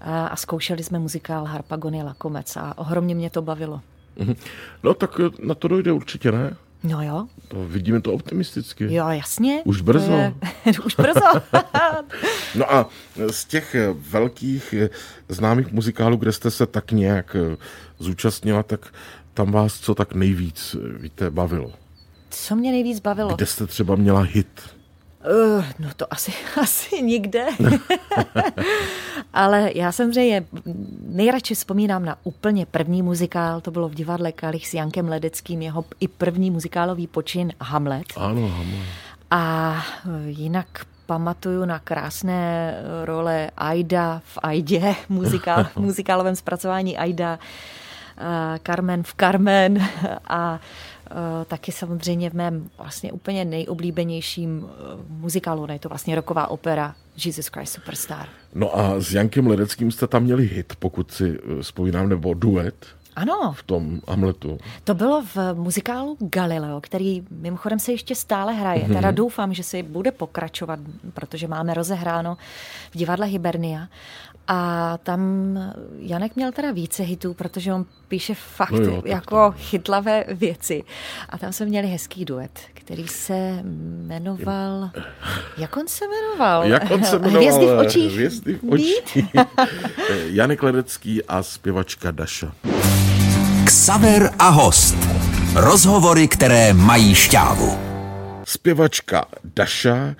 a 0.00 0.36
zkoušeli 0.36 0.82
jsme 0.82 0.98
muzikál 0.98 1.44
Harpagonie 1.44 2.04
Lakomec 2.04 2.56
a 2.56 2.78
ohromně 2.78 3.14
mě 3.14 3.30
to 3.30 3.42
bavilo. 3.42 3.80
Mhm. 4.18 4.34
No 4.82 4.94
tak 4.94 5.10
na 5.42 5.54
to 5.54 5.68
dojde 5.68 5.92
určitě, 5.92 6.32
ne? 6.32 6.56
No 6.82 7.02
jo. 7.02 7.26
To 7.48 7.64
vidíme 7.64 8.00
to 8.00 8.12
optimisticky. 8.12 8.94
Jo, 8.94 9.08
jasně. 9.08 9.62
Už 9.64 9.80
brzo. 9.80 10.12
Je... 10.12 10.34
Už 10.86 10.94
brzo. 10.96 11.40
no 12.54 12.72
a 12.72 12.88
z 13.30 13.44
těch 13.44 13.76
velkých 14.10 14.74
známých 15.28 15.72
muzikálů, 15.72 16.16
kde 16.16 16.32
jste 16.32 16.50
se 16.50 16.66
tak 16.66 16.92
nějak 16.92 17.36
zúčastnila, 17.98 18.62
tak 18.62 18.94
tam 19.34 19.52
vás 19.52 19.80
co 19.80 19.94
tak 19.94 20.14
nejvíc, 20.14 20.76
víte, 20.98 21.30
bavilo? 21.30 21.72
Co 22.30 22.56
mě 22.56 22.70
nejvíc 22.70 23.00
bavilo? 23.00 23.34
Kde 23.34 23.46
jste 23.46 23.66
třeba 23.66 23.96
měla 23.96 24.20
hit? 24.20 24.75
Uh, 25.26 25.64
no 25.78 25.88
to 25.96 26.12
asi, 26.12 26.32
asi 26.62 27.02
nikde. 27.02 27.46
Ale 29.32 29.70
já 29.74 29.92
samozřejmě 29.92 30.44
nejradši 31.06 31.54
vzpomínám 31.54 32.04
na 32.04 32.16
úplně 32.24 32.66
první 32.66 33.02
muzikál, 33.02 33.60
to 33.60 33.70
bylo 33.70 33.88
v 33.88 33.94
divadle 33.94 34.32
Kalich 34.32 34.68
s 34.68 34.74
Jankem 34.74 35.08
Ledeckým, 35.08 35.62
jeho 35.62 35.84
i 36.00 36.08
první 36.08 36.50
muzikálový 36.50 37.06
počin 37.06 37.52
Hamlet. 37.60 38.06
Ano, 38.16 38.48
Hamlet. 38.48 38.86
A 39.30 39.76
eh, 40.06 40.30
jinak 40.30 40.86
pamatuju 41.06 41.64
na 41.64 41.78
krásné 41.78 42.74
role 43.04 43.50
Aida 43.56 44.22
v 44.24 44.38
Aidě, 44.42 44.94
muzikál, 45.08 45.66
muzikálovém 45.76 46.36
zpracování 46.36 46.98
Aida, 46.98 47.38
eh, 48.18 48.58
Carmen 48.62 49.02
v 49.02 49.14
Carmen 49.14 49.88
a 50.28 50.54
Eh, 50.54 50.60
taky 51.44 51.72
samozřejmě 51.72 52.30
v 52.30 52.34
mém 52.34 52.70
vlastně 52.78 53.12
úplně 53.12 53.44
nejoblíbenějším 53.44 54.66
eh, 54.66 54.72
muzikálu, 55.08 55.66
ne, 55.66 55.74
je 55.74 55.78
to 55.78 55.88
vlastně 55.88 56.14
roková 56.14 56.46
opera 56.46 56.94
Jesus 57.24 57.46
Christ 57.46 57.72
Superstar. 57.72 58.28
No 58.54 58.78
a 58.78 59.00
s 59.00 59.12
Jankem 59.12 59.46
Ledeckým 59.46 59.90
jste 59.90 60.06
tam 60.06 60.22
měli 60.22 60.46
hit, 60.46 60.72
pokud 60.78 61.10
si 61.10 61.38
eh, 61.38 61.62
vzpomínám, 61.62 62.08
nebo 62.08 62.34
duet. 62.34 62.86
Ano. 63.16 63.52
V 63.52 63.62
tom 63.62 64.00
Hamletu. 64.08 64.58
To 64.84 64.94
bylo 64.94 65.22
v 65.34 65.54
muzikálu 65.54 66.16
Galileo, 66.20 66.80
který 66.80 67.24
mimochodem 67.30 67.78
se 67.78 67.92
ještě 67.92 68.14
stále 68.14 68.52
hraje. 68.52 68.84
Mm-hmm. 68.84 68.94
Teda 68.94 69.10
doufám, 69.10 69.54
že 69.54 69.62
si 69.62 69.82
bude 69.82 70.12
pokračovat, 70.12 70.78
protože 71.14 71.48
máme 71.48 71.74
rozehráno 71.74 72.36
v 72.90 72.96
divadle 72.98 73.26
Hibernia. 73.26 73.88
A 74.48 74.98
tam 75.02 75.20
Janek 75.98 76.36
měl 76.36 76.52
teda 76.52 76.72
více 76.72 77.02
hitů, 77.02 77.34
protože 77.34 77.74
on 77.74 77.84
píše 78.08 78.34
fakt 78.34 78.70
no 78.70 78.78
jo, 78.78 79.02
jako 79.04 79.36
to... 79.36 79.54
chytlavé 79.58 80.24
věci. 80.28 80.84
A 81.28 81.38
tam 81.38 81.52
jsme 81.52 81.66
měli 81.66 81.88
hezký 81.88 82.24
duet, 82.24 82.60
který 82.74 83.08
se 83.08 83.62
jmenoval... 83.62 84.90
Jak 85.56 85.76
on 85.76 85.88
se 85.88 86.04
jmenoval? 86.04 86.64
Jak 86.64 86.90
on 86.90 87.04
se 87.04 87.18
jmenoval? 87.18 87.40
Hvězdy 87.40 87.66
v 87.66 87.78
očích. 87.78 88.12
Hvězdy 88.12 88.54
v 88.54 88.72
očích. 88.72 89.16
Janek 90.26 90.62
Ledecký 90.62 91.24
a 91.24 91.42
zpěvačka 91.42 92.10
Daša. 92.10 92.52
Ksaver 93.76 94.30
a 94.38 94.48
host. 94.48 94.96
Rozhovory, 95.54 96.28
které 96.28 96.72
mají 96.72 97.14
šťávu. 97.14 97.78
Zpěvačka 98.44 99.24
Daša 99.44 100.14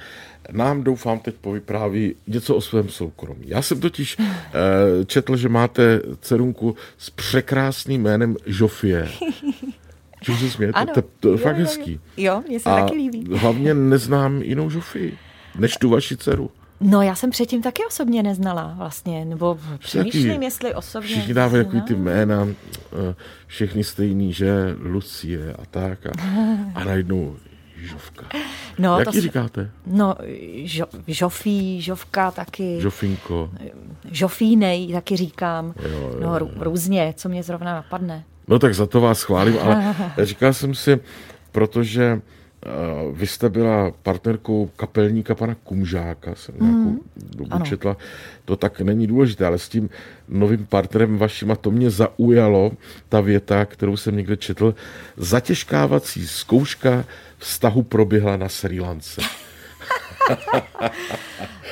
nám 0.52 0.82
doufám 0.82 1.18
teď 1.18 1.34
povypráví 1.34 2.14
něco 2.26 2.56
o 2.56 2.60
svém 2.60 2.88
soukromí. 2.88 3.44
Já 3.46 3.62
jsem 3.62 3.80
totiž 3.80 4.16
uh, 4.18 4.24
četl, 5.06 5.36
že 5.36 5.48
máte 5.48 6.00
dcerunku 6.20 6.76
s 6.98 7.10
překrásným 7.10 8.02
jménem 8.02 8.36
Žofie. 8.46 9.08
Čím 10.22 10.36
se 10.36 10.50
smějete? 10.50 10.78
Ano, 10.78 10.92
to, 10.94 11.02
to 11.20 11.28
je 11.28 11.32
jo, 11.32 11.38
fakt 11.38 11.56
jo, 11.56 11.62
hezký. 11.64 12.00
Jo, 12.16 12.42
mně 12.48 12.60
se 12.60 12.70
A 12.70 12.80
taky 12.80 12.94
líbí. 12.96 13.24
hlavně 13.36 13.74
neznám 13.74 14.42
jinou 14.42 14.70
Žofii, 14.70 15.18
než 15.58 15.76
tu 15.76 15.90
vaši 15.90 16.16
dceru. 16.16 16.50
No 16.80 17.02
já 17.02 17.14
jsem 17.14 17.30
předtím 17.30 17.62
taky 17.62 17.82
osobně 17.86 18.22
neznala 18.22 18.74
vlastně, 18.76 19.24
nebo 19.24 19.58
přemýšlím, 19.78 20.42
jestli 20.42 20.74
osobně. 20.74 21.08
Všichni 21.08 21.34
dávají 21.34 21.64
jako 21.64 21.80
ty 21.80 21.94
jména, 21.94 22.48
eh, 22.48 23.14
všechny 23.46 23.84
stejný, 23.84 24.32
že 24.32 24.76
Lucie 24.80 25.52
a 25.52 25.66
tak 25.70 26.06
a, 26.06 26.10
a 26.74 26.84
najednou 26.84 27.36
Žovka. 27.76 28.26
No, 28.78 28.98
Jak 28.98 29.08
to 29.12 29.20
říkáte? 29.20 29.70
No, 29.86 30.14
žo, 30.64 30.84
Žofí, 31.06 31.82
Žovka 31.82 32.30
taky. 32.30 32.80
Žofinko. 32.80 33.50
Žofínej 34.10 34.92
taky 34.92 35.16
říkám. 35.16 35.74
Jo, 35.82 35.90
jo, 35.90 36.16
no, 36.20 36.38
rů, 36.38 36.50
různě, 36.56 37.14
co 37.16 37.28
mě 37.28 37.42
zrovna 37.42 37.74
napadne. 37.74 38.24
No 38.48 38.58
tak 38.58 38.74
za 38.74 38.86
to 38.86 39.00
vás 39.00 39.22
chválím, 39.22 39.58
ale 39.62 39.94
říkal 40.22 40.52
jsem 40.52 40.74
si, 40.74 41.00
protože 41.52 42.20
vy 43.12 43.26
jste 43.26 43.48
byla 43.48 43.92
partnerkou 44.02 44.70
kapelníka 44.76 45.34
pana 45.34 45.54
Kumžáka, 45.54 46.34
jsem 46.34 46.54
mm. 46.58 46.66
nějakou 46.66 47.02
dobu 47.36 47.54
ano. 47.54 47.64
četla. 47.64 47.96
To 48.44 48.56
tak 48.56 48.80
není 48.80 49.06
důležité, 49.06 49.46
ale 49.46 49.58
s 49.58 49.68
tím 49.68 49.90
novým 50.28 50.66
partnerem 50.66 51.18
vaším, 51.18 51.50
a 51.50 51.56
to 51.56 51.70
mě 51.70 51.90
zaujalo, 51.90 52.72
ta 53.08 53.20
věta, 53.20 53.64
kterou 53.64 53.96
jsem 53.96 54.16
někde 54.16 54.36
četl, 54.36 54.74
zatěžkávací 55.16 56.26
zkouška 56.26 57.04
vztahu 57.38 57.82
proběhla 57.82 58.36
na 58.36 58.48
Sri 58.48 58.80
Lance. 58.80 59.20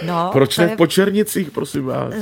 no, 0.07 0.31
Proč 0.33 0.59
ne 0.59 0.65
je... 0.65 0.77
po 0.77 0.87
Černicích, 0.87 1.51
prosím 1.51 1.85
vás? 1.85 2.15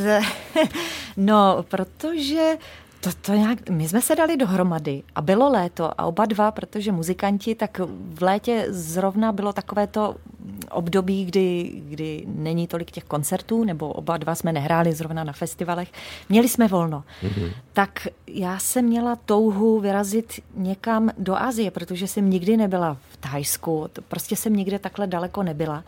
no, 1.17 1.65
protože 1.69 2.57
to, 3.03 3.11
to 3.21 3.33
nějak, 3.35 3.71
my 3.71 3.89
jsme 3.89 4.01
se 4.01 4.17
dali 4.17 4.37
dohromady 4.37 5.03
a 5.15 5.23
bylo 5.23 5.51
léto 5.51 6.01
a 6.01 6.05
oba 6.05 6.27
dva, 6.27 6.51
protože 6.51 6.93
muzikanti, 6.93 7.55
tak 7.55 7.81
v 8.15 8.23
létě 8.23 8.67
zrovna 8.69 9.33
bylo 9.33 9.53
takové 9.53 9.87
to 9.87 10.17
období, 10.71 11.25
kdy, 11.25 11.83
kdy 11.85 12.25
není 12.27 12.67
tolik 12.67 12.91
těch 12.91 13.05
koncertů, 13.05 13.65
nebo 13.65 13.93
oba 13.93 14.17
dva 14.17 14.35
jsme 14.35 14.53
nehráli 14.53 14.93
zrovna 14.93 15.25
na 15.25 15.33
festivalech. 15.33 15.93
Měli 16.29 16.49
jsme 16.49 16.69
volno. 16.69 17.05
Mm-hmm. 17.23 17.53
Tak 17.73 18.09
já 18.27 18.59
jsem 18.59 18.85
měla 18.85 19.17
touhu 19.17 19.81
vyrazit 19.81 20.41
někam 20.55 21.11
do 21.19 21.37
Asie, 21.37 21.71
protože 21.71 22.07
jsem 22.07 22.31
nikdy 22.31 22.57
nebyla 22.57 22.97
v 23.11 23.17
Thajsku, 23.17 23.89
prostě 24.09 24.37
jsem 24.37 24.57
nikde 24.57 24.79
takhle 24.79 25.07
daleko 25.07 25.43
nebyla. 25.43 25.85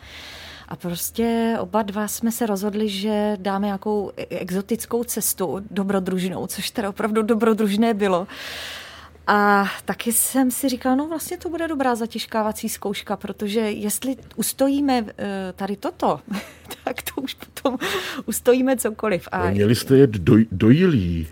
A 0.69 0.77
prostě 0.77 1.57
oba 1.61 1.83
dva 1.83 2.09
jsme 2.09 2.33
se 2.33 2.47
rozhodli, 2.47 2.89
že 2.89 3.37
dáme 3.41 3.67
nějakou 3.67 4.13
exotickou 4.31 5.05
cestu 5.05 5.61
dobrodružnou, 5.71 6.47
což 6.47 6.71
teda 6.71 6.89
opravdu 6.89 7.23
dobrodružné 7.23 7.95
bylo. 7.95 8.27
A 9.27 9.65
taky 9.85 10.13
jsem 10.13 10.51
si 10.51 10.69
říkala, 10.69 10.95
no 10.95 11.09
vlastně 11.09 11.37
to 11.37 11.49
bude 11.49 11.69
dobrá 11.69 11.95
zatěžkávací 11.95 12.69
zkouška, 12.69 13.17
protože 13.17 13.61
jestli 13.61 14.17
ustojíme 14.37 15.05
eh, 15.19 15.53
tady 15.57 15.77
toto, 15.77 16.21
tak 16.85 16.97
to 17.03 17.21
už 17.21 17.35
potom 17.35 17.79
ustojíme 18.27 18.77
cokoliv. 18.77 19.29
A 19.33 19.51
Měli 19.51 19.75
jste 19.75 19.97
jet 19.97 20.11
do, 20.11 20.37
do 20.53 20.71
Jilí. 20.71 21.29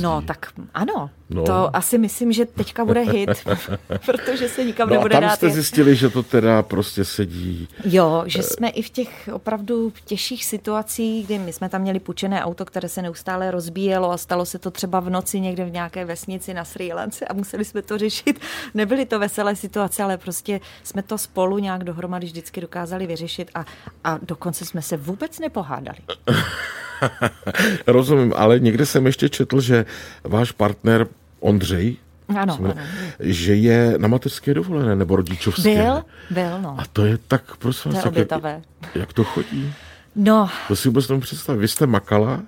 No, 0.00 0.22
tak 0.22 0.52
ano. 0.74 1.10
No. 1.30 1.44
To 1.44 1.76
asi 1.76 1.98
myslím, 1.98 2.32
že 2.32 2.46
teďka 2.46 2.84
bude 2.84 3.00
hit, 3.00 3.30
protože 4.06 4.48
se 4.48 4.64
nikam 4.64 4.88
no 4.88 4.94
nebude 4.94 5.14
a 5.14 5.20
tam 5.20 5.28
dát 5.28 5.36
jste 5.36 5.46
jet. 5.46 5.52
zjistili, 5.52 5.96
že 5.96 6.10
to 6.10 6.22
teda 6.22 6.62
prostě 6.62 7.04
sedí. 7.04 7.68
Jo, 7.84 8.22
že 8.26 8.42
jsme 8.42 8.68
i 8.68 8.82
v 8.82 8.90
těch 8.90 9.28
opravdu 9.32 9.92
těžších 10.04 10.44
situacích, 10.44 11.26
kdy 11.26 11.38
my 11.38 11.52
jsme 11.52 11.68
tam 11.68 11.82
měli 11.82 12.00
půjčené 12.00 12.44
auto, 12.44 12.64
které 12.64 12.88
se 12.88 13.02
neustále 13.02 13.50
rozbíjelo 13.50 14.10
a 14.10 14.16
stalo 14.16 14.46
se 14.46 14.58
to 14.58 14.70
třeba 14.70 15.00
v 15.00 15.10
noci 15.10 15.40
někde 15.40 15.64
v 15.64 15.72
nějaké 15.72 16.04
vesnici 16.04 16.54
na 16.54 16.64
Sri 16.64 16.92
Lance 16.92 17.24
a 17.24 17.34
museli 17.34 17.64
jsme 17.64 17.82
to 17.82 17.98
řešit. 17.98 18.40
Nebyly 18.74 19.06
to 19.06 19.18
veselé 19.18 19.56
situace, 19.56 20.02
ale 20.02 20.16
prostě 20.16 20.60
jsme 20.82 21.02
to 21.02 21.18
spolu 21.18 21.58
nějak 21.58 21.84
dohromady 21.84 22.26
vždycky 22.26 22.60
dokázali 22.60 23.06
vyřešit 23.06 23.50
a, 23.54 23.64
a 24.04 24.18
dokonce 24.22 24.64
jsme 24.64 24.82
se 24.82 24.96
vůbec 24.96 25.38
nepohádali. 25.38 25.98
Rozumím, 27.86 28.32
ale 28.36 28.60
někde 28.60 28.86
jsem 28.86 29.06
ještě 29.06 29.28
četl, 29.28 29.60
že 29.60 29.86
váš 30.24 30.52
partner 30.52 31.06
Ondřej, 31.40 31.96
ano, 32.36 32.56
jsme, 32.56 32.72
ano. 32.72 32.82
že 33.20 33.54
je 33.54 33.94
na 33.98 34.08
mateřské 34.08 34.54
dovolené 34.54 34.96
nebo 34.96 35.16
rodičovské. 35.16 35.74
Byl, 35.74 36.02
byl, 36.30 36.60
no. 36.60 36.76
A 36.78 36.84
to 36.92 37.04
je 37.04 37.18
tak, 37.28 37.56
prosím 37.56 37.92
vás, 37.92 38.04
jak, 38.04 38.30
jak 38.94 39.12
to 39.12 39.24
chodí? 39.24 39.72
No. 40.16 40.50
To 40.68 40.76
si 40.76 40.88
vůbec 40.88 41.08
nemůžu 41.08 41.24
představit. 41.24 41.58
Vy 41.58 41.68
jste 41.68 41.86
makala 41.86 42.42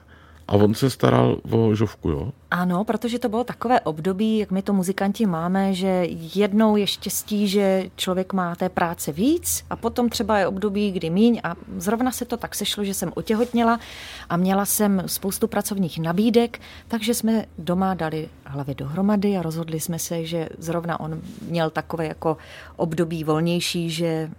a 0.48 0.52
on 0.52 0.74
se 0.74 0.90
staral 0.90 1.40
o 1.50 1.74
žovku, 1.74 2.10
jo? 2.10 2.32
Ano, 2.50 2.84
protože 2.84 3.18
to 3.18 3.28
bylo 3.28 3.44
takové 3.44 3.80
období, 3.80 4.38
jak 4.38 4.50
my 4.50 4.62
to 4.62 4.72
muzikanti 4.72 5.26
máme, 5.26 5.74
že 5.74 6.06
jednou 6.34 6.76
je 6.76 6.86
štěstí, 6.86 7.48
že 7.48 7.90
člověk 7.96 8.32
má 8.32 8.54
té 8.54 8.68
práce 8.68 9.12
víc 9.12 9.64
a 9.70 9.76
potom 9.76 10.08
třeba 10.08 10.38
je 10.38 10.46
období, 10.46 10.92
kdy 10.92 11.10
míň 11.10 11.40
a 11.44 11.54
zrovna 11.76 12.12
se 12.12 12.24
to 12.24 12.36
tak 12.36 12.54
sešlo, 12.54 12.84
že 12.84 12.94
jsem 12.94 13.12
otěhotněla 13.14 13.80
a 14.28 14.36
měla 14.36 14.64
jsem 14.64 15.02
spoustu 15.06 15.48
pracovních 15.48 15.98
nabídek, 15.98 16.60
takže 16.88 17.14
jsme 17.14 17.44
doma 17.58 17.94
dali 17.94 18.28
hlavy 18.44 18.74
dohromady 18.74 19.36
a 19.36 19.42
rozhodli 19.42 19.80
jsme 19.80 19.98
se, 19.98 20.24
že 20.24 20.48
zrovna 20.58 21.00
on 21.00 21.20
měl 21.48 21.70
takové 21.70 22.06
jako 22.06 22.36
období 22.76 23.24
volnější, 23.24 23.90
že, 23.90 24.30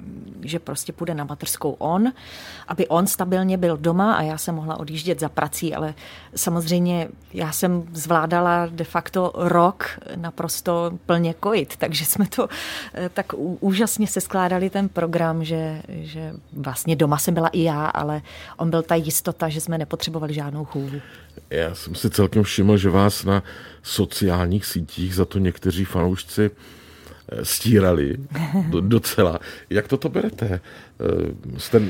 že 0.41 0.59
prostě 0.59 0.93
půjde 0.93 1.13
na 1.13 1.23
materskou 1.23 1.71
on, 1.71 2.11
aby 2.67 2.87
on 2.87 3.07
stabilně 3.07 3.57
byl 3.57 3.77
doma 3.77 4.13
a 4.13 4.21
já 4.21 4.37
jsem 4.37 4.55
mohla 4.55 4.79
odjíždět 4.79 5.19
za 5.19 5.29
prací, 5.29 5.75
ale 5.75 5.93
samozřejmě 6.35 7.07
já 7.33 7.51
jsem 7.51 7.83
zvládala 8.01 8.67
de 8.71 8.83
facto 8.83 9.31
rok 9.35 9.99
naprosto 10.15 10.91
plně 11.05 11.33
kojit, 11.33 11.75
takže 11.77 12.05
jsme 12.05 12.27
to 12.27 12.47
eh, 12.93 13.09
tak 13.13 13.25
úžasně 13.59 14.07
se 14.07 14.21
skládali 14.21 14.69
ten 14.69 14.89
program, 14.89 15.43
že, 15.43 15.81
že 15.89 16.33
vlastně 16.53 16.95
doma 16.95 17.17
jsem 17.17 17.33
byla 17.33 17.47
i 17.47 17.63
já, 17.63 17.85
ale 17.85 18.21
on 18.57 18.69
byl 18.69 18.81
ta 18.81 18.95
jistota, 18.95 19.49
že 19.49 19.61
jsme 19.61 19.77
nepotřebovali 19.77 20.33
žádnou 20.33 20.65
chůvu. 20.65 21.01
Já 21.49 21.75
jsem 21.75 21.95
si 21.95 22.09
celkem 22.09 22.43
všiml, 22.43 22.77
že 22.77 22.89
vás 22.89 23.23
na 23.23 23.43
sociálních 23.83 24.65
sítích 24.65 25.15
za 25.15 25.25
to 25.25 25.39
někteří 25.39 25.85
fanoušci 25.85 26.51
stírali 27.43 28.17
docela. 28.81 29.39
Jak 29.69 29.87
toto 29.87 30.09
berete? 30.09 30.45
Eh, 31.01 31.59
jste, 31.59 31.81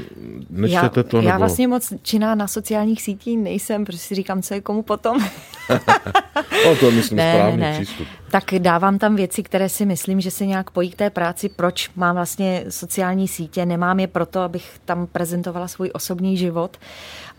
nečtete 0.50 1.00
já, 1.00 1.04
to? 1.04 1.18
Nebo... 1.18 1.30
Já 1.30 1.38
vlastně 1.38 1.68
moc 1.68 1.94
činná 2.02 2.36
na 2.36 2.48
sociálních 2.48 3.02
sítích 3.02 3.38
nejsem, 3.38 3.86
protože 3.86 3.98
si 3.98 4.16
říkám, 4.16 4.42
co 4.42 4.54
je 4.54 4.62
komu 4.62 4.84
potom. 4.84 5.18
o, 6.72 6.76
to 6.76 6.86
je, 6.86 6.92
myslím, 6.92 7.18
ne, 7.18 7.34
správný 7.34 7.58
ne. 7.58 7.74
přístup. 7.74 8.08
Tak 8.32 8.44
dávám 8.58 9.00
tam 9.00 9.16
věci, 9.16 9.44
které 9.44 9.70
si 9.70 9.86
myslím, 9.86 10.22
že 10.22 10.32
se 10.32 10.46
nějak 10.46 10.72
pojí 10.72 10.92
k 10.92 10.96
té 10.96 11.10
práci. 11.10 11.50
Proč 11.50 11.90
mám 11.96 12.16
vlastně 12.16 12.66
sociální 12.70 13.28
sítě? 13.28 13.66
Nemám 13.66 14.00
je 14.00 14.08
proto, 14.08 14.40
abych 14.40 14.80
tam 14.86 15.08
prezentovala 15.08 15.68
svůj 15.68 15.92
osobní 15.94 16.38
život, 16.38 16.78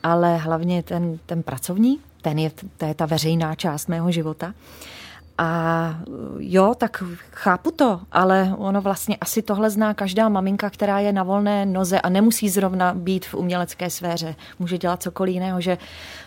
ale 0.02 0.36
hlavně 0.36 0.82
ten, 0.82 1.18
ten 1.26 1.42
pracovní, 1.42 1.98
ten 2.22 2.38
je, 2.38 2.50
to 2.76 2.86
je 2.86 2.94
ta 2.94 3.06
veřejná 3.06 3.54
část 3.54 3.88
mého 3.88 4.12
života. 4.12 4.54
A 5.38 6.00
jo, 6.38 6.74
tak 6.78 7.02
chápu 7.32 7.70
to, 7.70 8.00
ale 8.12 8.54
ono 8.56 8.80
vlastně 8.80 9.16
asi 9.16 9.42
tohle 9.42 9.70
zná 9.70 9.94
každá 9.94 10.28
maminka, 10.28 10.70
která 10.70 10.98
je 10.98 11.12
na 11.12 11.22
volné 11.22 11.66
noze 11.66 12.00
a 12.00 12.08
nemusí 12.08 12.48
zrovna 12.48 12.94
být 12.94 13.26
v 13.26 13.34
umělecké 13.34 13.90
sféře. 13.90 14.34
Může 14.58 14.78
dělat 14.78 15.02
cokoliv 15.02 15.34
jiného, 15.34 15.60
že 15.60 15.78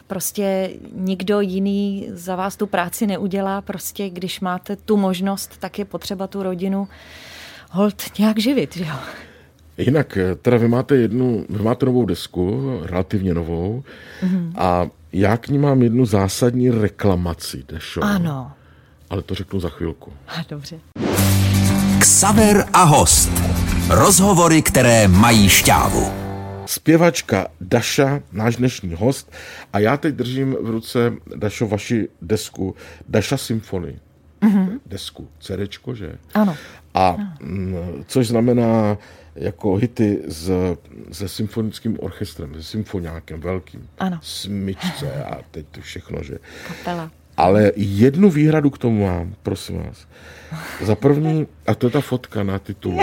prostě 0.07 0.69
nikdo 0.95 1.41
jiný 1.41 2.07
za 2.11 2.35
vás 2.35 2.55
tu 2.55 2.67
práci 2.67 3.07
neudělá. 3.07 3.61
Prostě 3.61 4.09
když 4.09 4.39
máte 4.39 4.75
tu 4.75 4.97
možnost, 4.97 5.57
tak 5.59 5.79
je 5.79 5.85
potřeba 5.85 6.27
tu 6.27 6.43
rodinu 6.43 6.87
hold 7.71 8.19
nějak 8.19 8.39
živit, 8.39 8.75
že 8.75 8.85
jo. 8.85 8.95
Jinak, 9.77 10.17
teda 10.41 10.57
vy 10.57 10.67
máte 10.67 10.95
jednu, 10.95 11.45
vy 11.49 11.63
máte 11.63 11.85
novou 11.85 12.05
desku, 12.05 12.79
relativně 12.83 13.33
novou, 13.33 13.83
mm-hmm. 14.23 14.51
a 14.55 14.87
já 15.13 15.37
k 15.37 15.47
ní 15.47 15.57
mám 15.57 15.81
jednu 15.81 16.05
zásadní 16.05 16.69
reklamaci, 16.69 17.63
Dešo. 17.67 18.03
Ano 18.03 18.51
ale 19.15 19.21
to 19.21 19.35
řeknu 19.35 19.59
za 19.59 19.69
chvilku. 19.69 20.13
Dobře. 20.49 20.79
Ksaver 21.99 22.65
a 22.73 22.83
host. 22.83 23.31
Rozhovory, 23.89 24.61
které 24.61 25.07
mají 25.07 25.49
šťávu. 25.49 26.11
Zpěvačka 26.65 27.47
Daša, 27.61 28.19
náš 28.31 28.55
dnešní 28.55 28.93
host, 28.93 29.31
a 29.73 29.79
já 29.79 29.97
teď 29.97 30.15
držím 30.15 30.55
v 30.61 30.69
ruce, 30.69 31.13
Dašo, 31.35 31.67
vaši 31.67 32.07
desku 32.21 32.75
Daša 33.09 33.37
Symfony. 33.37 33.99
Mm-hmm. 34.41 34.79
Desku, 34.85 35.27
CDčko, 35.39 35.95
že? 35.95 36.17
Ano. 36.33 36.57
A 36.93 37.09
ano. 37.09 37.33
Mm, 37.41 38.03
což 38.07 38.27
znamená 38.27 38.97
jako 39.35 39.75
hity 39.75 40.21
s, 40.27 40.51
se 41.11 41.27
symfonickým 41.27 41.97
orchestrem, 41.99 42.53
se 42.53 42.63
symfoniákem 42.63 43.41
velkým. 43.41 43.89
Ano. 43.99 44.19
Smyčce 44.21 45.23
a 45.23 45.41
teď 45.51 45.65
to 45.71 45.81
všechno, 45.81 46.23
že? 46.23 46.37
Kapela. 46.67 47.11
Ale 47.37 47.71
jednu 47.75 48.29
výhradu 48.29 48.69
k 48.69 48.77
tomu 48.77 49.05
mám, 49.05 49.35
prosím 49.43 49.83
vás. 49.83 50.07
Za 50.81 50.95
první, 50.95 51.47
a 51.67 51.75
to 51.75 51.87
je 51.87 51.91
ta 51.91 52.01
fotka 52.01 52.43
na 52.43 52.59
titulu. 52.59 52.99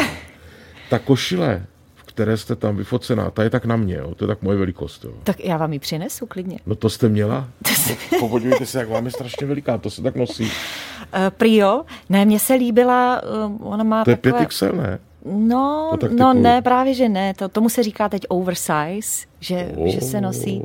Ta 0.90 0.98
košile, 0.98 1.66
v 1.94 2.02
které 2.02 2.36
jste 2.36 2.56
tam 2.56 2.76
vyfocená, 2.76 3.30
ta 3.30 3.42
je 3.42 3.50
tak 3.50 3.64
na 3.64 3.76
mě, 3.76 3.94
jo? 3.94 4.14
to 4.14 4.24
je 4.24 4.26
tak 4.26 4.42
moje 4.42 4.58
velikost. 4.58 5.04
Jo? 5.04 5.12
Tak 5.24 5.44
já 5.44 5.56
vám 5.56 5.72
ji 5.72 5.78
přinesu 5.78 6.26
klidně. 6.26 6.58
No 6.66 6.74
to 6.74 6.90
jste 6.90 7.08
měla? 7.08 7.48
No, 8.20 8.28
podívejte 8.28 8.66
se, 8.66 8.78
jak 8.78 8.88
vám 8.88 9.04
je 9.04 9.10
strašně 9.10 9.46
veliká, 9.46 9.78
to 9.78 9.90
se 9.90 10.02
tak 10.02 10.16
nosí. 10.16 10.44
Uh, 10.44 10.50
prý 11.30 11.56
jo, 11.56 11.82
ne, 12.08 12.24
mně 12.24 12.38
se 12.38 12.54
líbila, 12.54 13.22
uh, 13.46 13.72
ona 13.72 13.84
má 13.84 14.04
To 14.04 14.10
je 14.10 14.16
takové... 14.16 14.40
5 14.40 14.48
XL, 14.48 14.72
ne? 14.72 14.98
No, 15.24 15.92
no 16.10 16.32
ne, 16.32 16.62
právě 16.62 16.94
že 16.94 17.08
ne. 17.08 17.34
To, 17.34 17.48
tomu 17.48 17.68
se 17.68 17.82
říká 17.82 18.08
teď 18.08 18.22
oversize, 18.28 19.26
že, 19.40 19.72
oh. 19.76 19.88
že 19.88 20.00
se 20.00 20.20
nosí. 20.20 20.62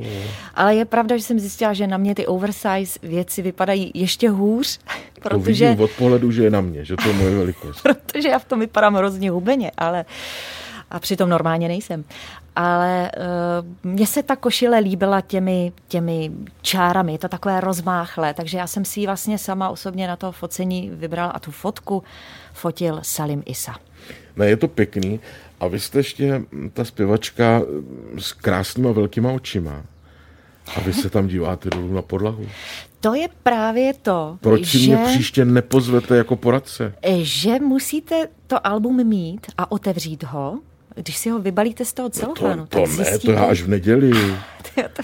Ale 0.54 0.74
je 0.74 0.84
pravda, 0.84 1.16
že 1.16 1.22
jsem 1.22 1.38
zjistila, 1.38 1.72
že 1.72 1.86
na 1.86 1.96
mě 1.96 2.14
ty 2.14 2.26
oversize 2.26 2.98
věci 3.02 3.42
vypadají 3.42 3.90
ještě 3.94 4.30
hůř. 4.30 4.78
Protože... 5.22 5.64
To 5.64 5.70
vidím 5.70 5.80
od 5.80 5.90
pohledu, 5.90 6.30
že 6.30 6.44
je 6.44 6.50
na 6.50 6.60
mě, 6.60 6.84
že 6.84 6.96
to 6.96 7.08
je 7.08 7.14
moje 7.14 7.36
velikost. 7.36 7.82
protože 7.82 8.28
já 8.28 8.38
v 8.38 8.44
tom 8.44 8.60
vypadám 8.60 8.94
hrozně 8.94 9.30
hubeně, 9.30 9.70
ale 9.78 10.04
a 10.90 11.00
přitom 11.00 11.28
normálně 11.28 11.68
nejsem. 11.68 12.04
Ale 12.56 13.10
uh, 13.84 13.90
mně 13.92 14.06
se 14.06 14.22
ta 14.22 14.36
košile 14.36 14.78
líbila 14.78 15.20
těmi, 15.20 15.72
těmi 15.88 16.30
čárami, 16.62 17.12
je 17.12 17.18
to 17.18 17.28
takové 17.28 17.60
rozmáchlé, 17.60 18.34
takže 18.34 18.58
já 18.58 18.66
jsem 18.66 18.84
si 18.84 19.00
ji 19.00 19.06
vlastně 19.06 19.38
sama 19.38 19.68
osobně 19.68 20.08
na 20.08 20.16
to 20.16 20.32
focení 20.32 20.90
vybrala 20.94 21.30
a 21.30 21.38
tu 21.38 21.50
fotku 21.50 22.02
fotil 22.52 22.98
Salim 23.02 23.42
Isa. 23.46 23.74
Ne, 24.38 24.46
je 24.48 24.56
to 24.56 24.68
pěkný. 24.68 25.20
A 25.60 25.68
vy 25.68 25.80
jste 25.80 25.98
ještě 25.98 26.42
ta 26.72 26.84
zpěvačka 26.84 27.62
s 28.18 28.32
krásnýma 28.32 28.92
velkýma 28.92 29.32
očima. 29.32 29.82
A 30.76 30.80
vy 30.80 30.92
se 30.92 31.10
tam 31.10 31.26
díváte 31.26 31.70
dolů 31.70 31.94
na 31.94 32.02
podlahu. 32.02 32.46
To 33.00 33.14
je 33.14 33.28
právě 33.42 33.94
to, 33.94 34.38
Proč 34.40 34.64
že, 34.64 34.96
mě 34.96 35.04
příště 35.06 35.44
nepozvete 35.44 36.16
jako 36.16 36.36
poradce? 36.36 36.94
Že 37.18 37.60
musíte 37.60 38.28
to 38.46 38.66
album 38.66 39.06
mít 39.06 39.46
a 39.58 39.72
otevřít 39.72 40.24
ho, 40.24 40.58
když 40.94 41.16
si 41.16 41.30
ho 41.30 41.38
vybalíte 41.38 41.84
z 41.84 41.92
toho 41.92 42.08
celofánu. 42.08 42.56
No 42.56 42.66
to, 42.66 42.80
to 42.80 42.96
tak 42.96 42.98
ne, 42.98 43.18
to 43.18 43.32
já 43.32 43.44
až 43.44 43.62
v 43.62 43.68
neděli. 43.68 44.12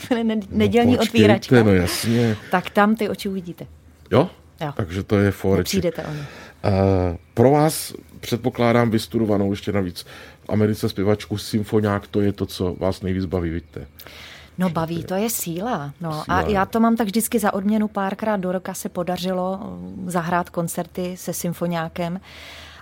to 0.09 0.15
je 0.15 0.25
nedělní 0.51 0.93
no 0.93 1.03
otvíračka. 1.03 1.63
no 1.63 1.75
jasně. 1.75 2.37
Tak 2.51 2.71
tam 2.71 2.97
ty 2.97 3.09
oči 3.09 3.29
uvidíte. 3.29 3.67
Jo? 4.11 4.31
Jo. 4.61 4.73
Takže 4.77 5.03
to 5.03 5.19
je 5.19 5.31
foreček. 5.31 5.67
Přijdete 5.67 6.03
o 6.03 6.15
ně. 6.15 6.27
Uh, 6.65 7.17
pro 7.35 7.51
vás 7.51 7.95
předpokládám 8.25 8.91
vystudovanou 8.91 9.51
ještě 9.51 9.73
navíc 9.73 10.07
v 10.45 10.51
Americe 10.51 10.89
zpěvačku 10.89 11.39
symfoniák, 11.39 12.07
to 12.07 12.21
je 12.21 12.33
to, 12.33 12.47
co 12.47 12.77
vás 12.81 13.03
nejvíc 13.03 13.25
baví, 13.25 13.51
vidíte. 13.51 13.87
No 14.59 14.71
baví, 14.71 15.05
to 15.05 15.15
je 15.15 15.31
síla. 15.31 15.93
No, 16.01 16.13
síla. 16.13 16.39
A 16.39 16.41
já 16.41 16.67
to 16.67 16.81
mám 16.81 16.97
tak 16.97 17.07
vždycky 17.07 17.39
za 17.39 17.55
odměnu 17.55 17.89
párkrát 17.89 18.37
do 18.37 18.53
roka 18.53 18.75
se 18.75 18.89
podařilo 18.89 19.61
um, 19.65 20.11
zahrát 20.11 20.51
koncerty 20.51 21.17
se 21.17 21.33
symfoniákem. 21.33 22.21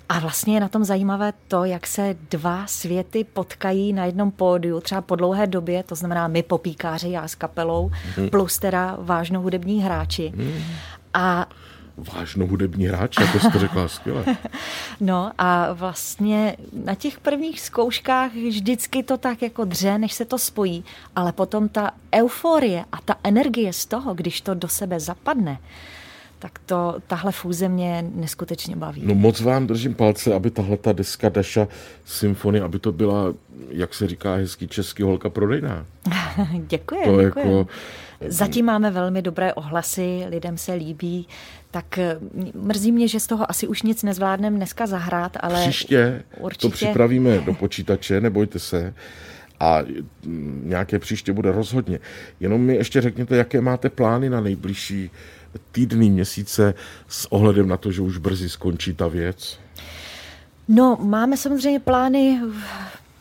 A 0.09 0.19
vlastně 0.19 0.57
je 0.57 0.61
na 0.61 0.69
tom 0.69 0.85
zajímavé 0.85 1.33
to, 1.49 1.65
jak 1.65 1.87
se 1.87 2.17
dva 2.31 2.67
světy 2.67 3.25
potkají 3.25 3.93
na 3.93 4.05
jednom 4.05 4.31
pódiu, 4.31 4.81
třeba 4.81 5.01
po 5.01 5.17
dlouhé 5.17 5.47
době, 5.47 5.83
to 5.83 5.95
znamená 5.95 6.29
my 6.29 6.43
popíkáři, 6.43 7.11
já 7.11 7.29
s 7.29 7.35
kapelou, 7.35 7.91
hmm. 8.17 8.29
plus 8.29 8.59
teda 8.59 8.97
vážnou 9.01 9.43
hudební 9.43 9.83
hráči. 9.83 10.33
Hmm. 10.37 10.63
A 11.15 11.49
vážnou 12.03 12.47
hudební 12.47 12.87
hráč, 12.87 13.17
jako 13.21 13.39
jste 13.39 13.59
řekla, 13.59 13.89
skvěle. 13.89 14.25
No 15.01 15.33
a 15.39 15.73
vlastně 15.73 16.57
na 16.85 16.95
těch 16.95 17.21
prvních 17.21 17.61
zkouškách 17.61 18.35
vždycky 18.35 19.03
to 19.03 19.19
tak 19.19 19.43
jako 19.43 19.65
dře, 19.65 19.99
než 19.99 20.13
se 20.13 20.25
to 20.25 20.39
spojí, 20.39 20.85
ale 21.17 21.33
potom 21.33 21.69
ta 21.69 21.91
euforie 22.15 22.85
a 22.93 23.01
ta 23.05 23.17
energie 23.25 23.73
z 23.73 23.87
toho, 23.87 24.15
když 24.15 24.41
to 24.41 24.55
do 24.55 24.69
sebe 24.69 25.01
zapadne, 25.01 25.59
tak 26.39 26.59
to, 26.67 26.95
tahle 27.07 27.33
fúze 27.33 27.69
mě 27.69 28.05
neskutečně 28.15 28.77
baví. 28.77 29.03
No 29.05 29.15
moc 29.15 29.41
vám 29.41 29.67
držím 29.67 29.95
palce, 29.95 30.35
aby 30.35 30.51
tahle 30.51 30.77
ta 30.77 30.93
deska 30.93 31.29
Daša 31.29 31.69
Symfony, 32.05 32.61
aby 32.61 32.79
to 32.79 32.93
byla, 32.93 33.35
jak 33.69 33.95
se 33.95 34.09
říká 34.09 34.35
hezký 34.35 34.69
český 34.69 35.03
holka 35.03 35.31
prodejná. 35.31 35.87
děkuji, 36.53 37.05
to 37.05 37.23
děkuji. 37.23 37.59
Jako... 37.59 37.67
Zatím 38.27 38.67
máme 38.67 38.91
velmi 38.91 39.23
dobré 39.23 39.55
ohlasy, 39.55 40.25
lidem 40.29 40.59
se 40.59 40.75
líbí, 40.75 41.29
tak 41.71 41.99
eh, 41.99 42.19
mrzí 42.55 42.93
mě, 42.93 43.09
že 43.09 43.21
z 43.21 43.27
toho 43.27 43.51
asi 43.51 43.69
už 43.69 43.83
nic 43.83 44.03
nezvládneme 44.03 44.57
dneska 44.57 44.87
zahrát, 44.87 45.37
ale 45.41 45.61
Příště 45.61 46.23
určitě... 46.39 46.69
to 46.69 46.75
připravíme 46.75 47.39
do 47.39 47.55
počítače, 47.55 48.21
nebojte 48.21 48.59
se 48.59 48.95
a 49.61 49.79
mm, 50.25 50.63
nějaké 50.65 50.99
příště 50.99 51.33
bude 51.33 51.53
rozhodně. 51.53 51.99
Jenom 52.41 52.61
mi 52.61 52.75
ještě 52.75 53.01
řekněte, 53.01 53.37
jaké 53.37 53.61
máte 53.61 53.91
plány 53.91 54.31
na 54.31 54.41
nejbližší 54.41 55.11
týdny, 55.73 56.11
měsíce 56.11 56.75
s 57.09 57.33
ohledem 57.33 57.69
na 57.69 57.77
to, 57.77 57.93
že 57.93 58.03
už 58.03 58.19
brzy 58.19 58.49
skončí 58.49 58.95
ta 58.95 59.09
věc? 59.09 59.59
No, 60.69 60.99
máme 61.01 61.37
samozřejmě 61.37 61.81
plány 61.81 62.41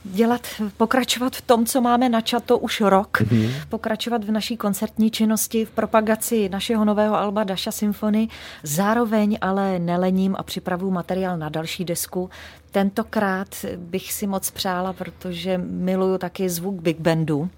dělat, 0.04 0.48
pokračovat 0.78 1.36
v 1.36 1.42
tom, 1.42 1.66
co 1.66 1.82
máme 1.82 2.10
načato 2.10 2.58
už 2.58 2.82
rok, 2.82 3.22
mm-hmm. 3.22 3.52
pokračovat 3.70 4.24
v 4.24 4.32
naší 4.32 4.58
koncertní 4.58 5.12
činnosti, 5.12 5.66
v 5.66 5.70
propagaci 5.70 6.50
našeho 6.50 6.86
nového 6.86 7.16
alba 7.16 7.44
Daša 7.44 7.72
Symfony, 7.72 8.28
zároveň 8.64 9.38
ale 9.42 9.80
nelením 9.80 10.36
a 10.40 10.44
připravuju 10.44 10.92
materiál 10.92 11.38
na 11.38 11.50
další 11.50 11.86
desku. 11.86 12.30
Tentokrát 12.72 13.66
bych 13.78 14.14
si 14.14 14.28
moc 14.28 14.52
přála, 14.52 14.94
protože 14.94 15.58
miluju 15.58 16.18
taky 16.18 16.50
zvuk 16.50 16.82
Big 16.82 17.00
Bandu 17.00 17.50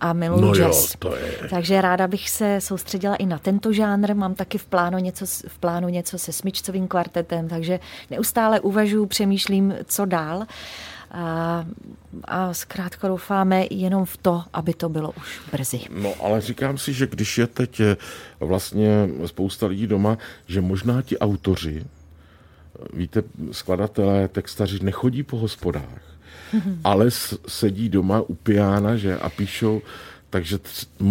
a 0.00 0.12
miluju 0.12 0.40
no 0.40 0.54
jazz. 0.54 0.90
Jo, 0.90 0.96
to 0.98 1.16
je... 1.16 1.32
Takže 1.50 1.80
ráda 1.80 2.06
bych 2.06 2.30
se 2.30 2.60
soustředila 2.60 3.16
i 3.16 3.26
na 3.26 3.38
tento 3.38 3.72
žánr. 3.72 4.14
Mám 4.14 4.34
taky 4.34 4.58
v 4.58 4.66
plánu 4.66 4.98
něco, 4.98 5.26
v 5.48 5.58
plánu 5.58 5.88
něco 5.88 6.18
se 6.18 6.32
smyčcovým 6.32 6.88
kvartetem, 6.88 7.48
takže 7.48 7.80
neustále 8.10 8.60
uvažuji, 8.60 9.06
přemýšlím, 9.06 9.74
co 9.84 10.04
dál. 10.04 10.46
A, 11.10 11.64
a 12.24 12.54
zkrátka 12.54 13.08
doufáme 13.08 13.66
jenom 13.70 14.04
v 14.04 14.16
to, 14.16 14.44
aby 14.52 14.74
to 14.74 14.88
bylo 14.88 15.10
už 15.10 15.40
brzy. 15.52 15.80
No 16.02 16.14
ale 16.22 16.40
říkám 16.40 16.78
si, 16.78 16.92
že 16.92 17.06
když 17.06 17.38
je 17.38 17.46
teď 17.46 17.80
eh, 17.80 17.96
vlastně 18.40 19.08
spousta 19.26 19.66
lidí 19.66 19.86
doma, 19.86 20.18
že 20.46 20.60
možná 20.60 21.02
ti 21.02 21.18
autoři, 21.18 21.84
víte, 22.92 23.22
skladatelé, 23.52 24.28
textaři 24.28 24.78
nechodí 24.84 25.22
po 25.22 25.36
hospodách, 25.36 26.02
ale 26.84 27.06
sedí 27.48 27.88
doma 27.88 28.20
u 28.20 28.34
piana 28.34 28.96
že, 28.96 29.18
a 29.18 29.30
píšou 29.30 29.82
takže 30.30 30.58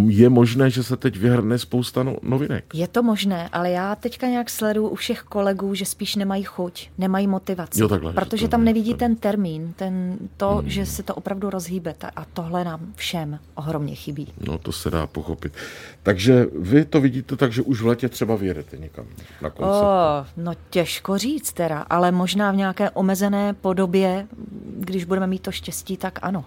je 0.08 0.30
možné, 0.30 0.70
že 0.70 0.84
se 0.84 0.98
teď 0.98 1.18
vyhrne 1.18 1.60
spousta 1.60 2.04
no, 2.04 2.16
novinek. 2.22 2.66
Je 2.74 2.88
to 2.88 3.04
možné, 3.04 3.50
ale 3.52 3.72
já 3.72 3.96
teďka 3.96 4.28
nějak 4.28 4.50
sleduju 4.50 4.88
u 4.88 4.96
všech 4.96 5.22
kolegů, 5.22 5.76
že 5.76 5.86
spíš 5.86 6.16
nemají 6.16 6.44
chuť, 6.44 6.90
nemají 6.98 7.28
motivaci. 7.28 7.82
Jo, 7.82 7.88
takhle, 7.88 8.14
protože 8.14 8.48
tam 8.48 8.64
nevidí 8.64 8.94
ten 8.94 9.16
termín, 9.16 9.74
ten, 9.76 10.18
to, 10.38 10.50
hmm. 10.50 10.70
že 10.70 10.86
se 10.86 11.04
to 11.04 11.16
opravdu 11.16 11.50
rozhýbe. 11.50 11.96
A 12.16 12.26
tohle 12.34 12.64
nám 12.64 12.94
všem 12.96 13.40
ohromně 13.56 13.96
chybí. 13.96 14.28
No 14.48 14.58
to 14.58 14.72
se 14.72 14.90
dá 14.90 15.08
pochopit. 15.08 15.54
Takže 16.04 16.46
vy 16.60 16.86
to 16.86 17.02
vidíte 17.02 17.36
tak, 17.36 17.52
že 17.52 17.62
už 17.62 17.82
v 17.82 17.88
letě 17.88 18.10
třeba 18.10 18.36
vyjedete 18.36 18.78
někam 18.78 19.06
na 19.42 19.50
koncert. 19.50 19.84
Oh, 19.84 20.44
no 20.46 20.52
těžko 20.70 21.18
říct 21.18 21.54
teda, 21.54 21.80
ale 21.80 22.12
možná 22.12 22.52
v 22.52 22.56
nějaké 22.56 22.90
omezené 22.90 23.54
podobě, 23.54 24.28
když 24.80 25.06
budeme 25.06 25.28
mít 25.28 25.42
to 25.42 25.52
štěstí, 25.52 25.98
tak 25.98 26.20
ano 26.22 26.46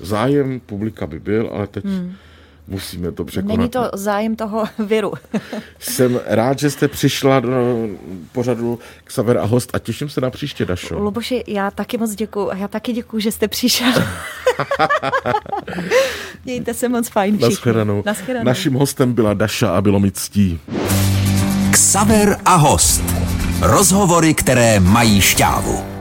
zájem 0.00 0.60
publika 0.66 1.06
by 1.06 1.20
byl, 1.20 1.50
ale 1.52 1.66
teď 1.66 1.84
hmm. 1.84 2.14
musíme 2.68 3.12
to 3.12 3.24
překonat. 3.24 3.56
Není 3.56 3.68
to 3.68 3.90
zájem 3.94 4.36
toho 4.36 4.64
viru. 4.86 5.12
Jsem 5.78 6.20
rád, 6.26 6.58
že 6.58 6.70
jste 6.70 6.88
přišla 6.88 7.40
do 7.40 7.88
pořadu 8.32 8.78
k 9.04 9.10
Saver 9.10 9.38
a 9.38 9.44
host 9.44 9.70
a 9.74 9.78
těším 9.78 10.08
se 10.08 10.20
na 10.20 10.30
příště, 10.30 10.64
Dašo. 10.64 10.98
Luboši, 10.98 11.44
já 11.46 11.70
taky 11.70 11.98
moc 11.98 12.14
děkuji. 12.14 12.50
Já 12.54 12.68
taky 12.68 12.92
děkuji, 12.92 13.18
že 13.18 13.32
jste 13.32 13.48
přišel. 13.48 13.92
Mějte 16.44 16.74
se 16.74 16.88
moc 16.88 17.08
fajn 17.08 17.34
všichni. 17.34 17.50
Naschledanou. 17.50 18.02
Naschledanou. 18.06 18.44
Naším 18.44 18.74
hostem 18.74 19.12
byla 19.12 19.34
Daša 19.34 19.70
a 19.70 19.80
bylo 19.80 20.00
mi 20.00 20.10
ctí. 20.10 20.60
Ksaver 21.70 22.36
a 22.44 22.54
host. 22.54 23.02
Rozhovory, 23.62 24.34
které 24.34 24.80
mají 24.80 25.20
šťávu. 25.20 25.97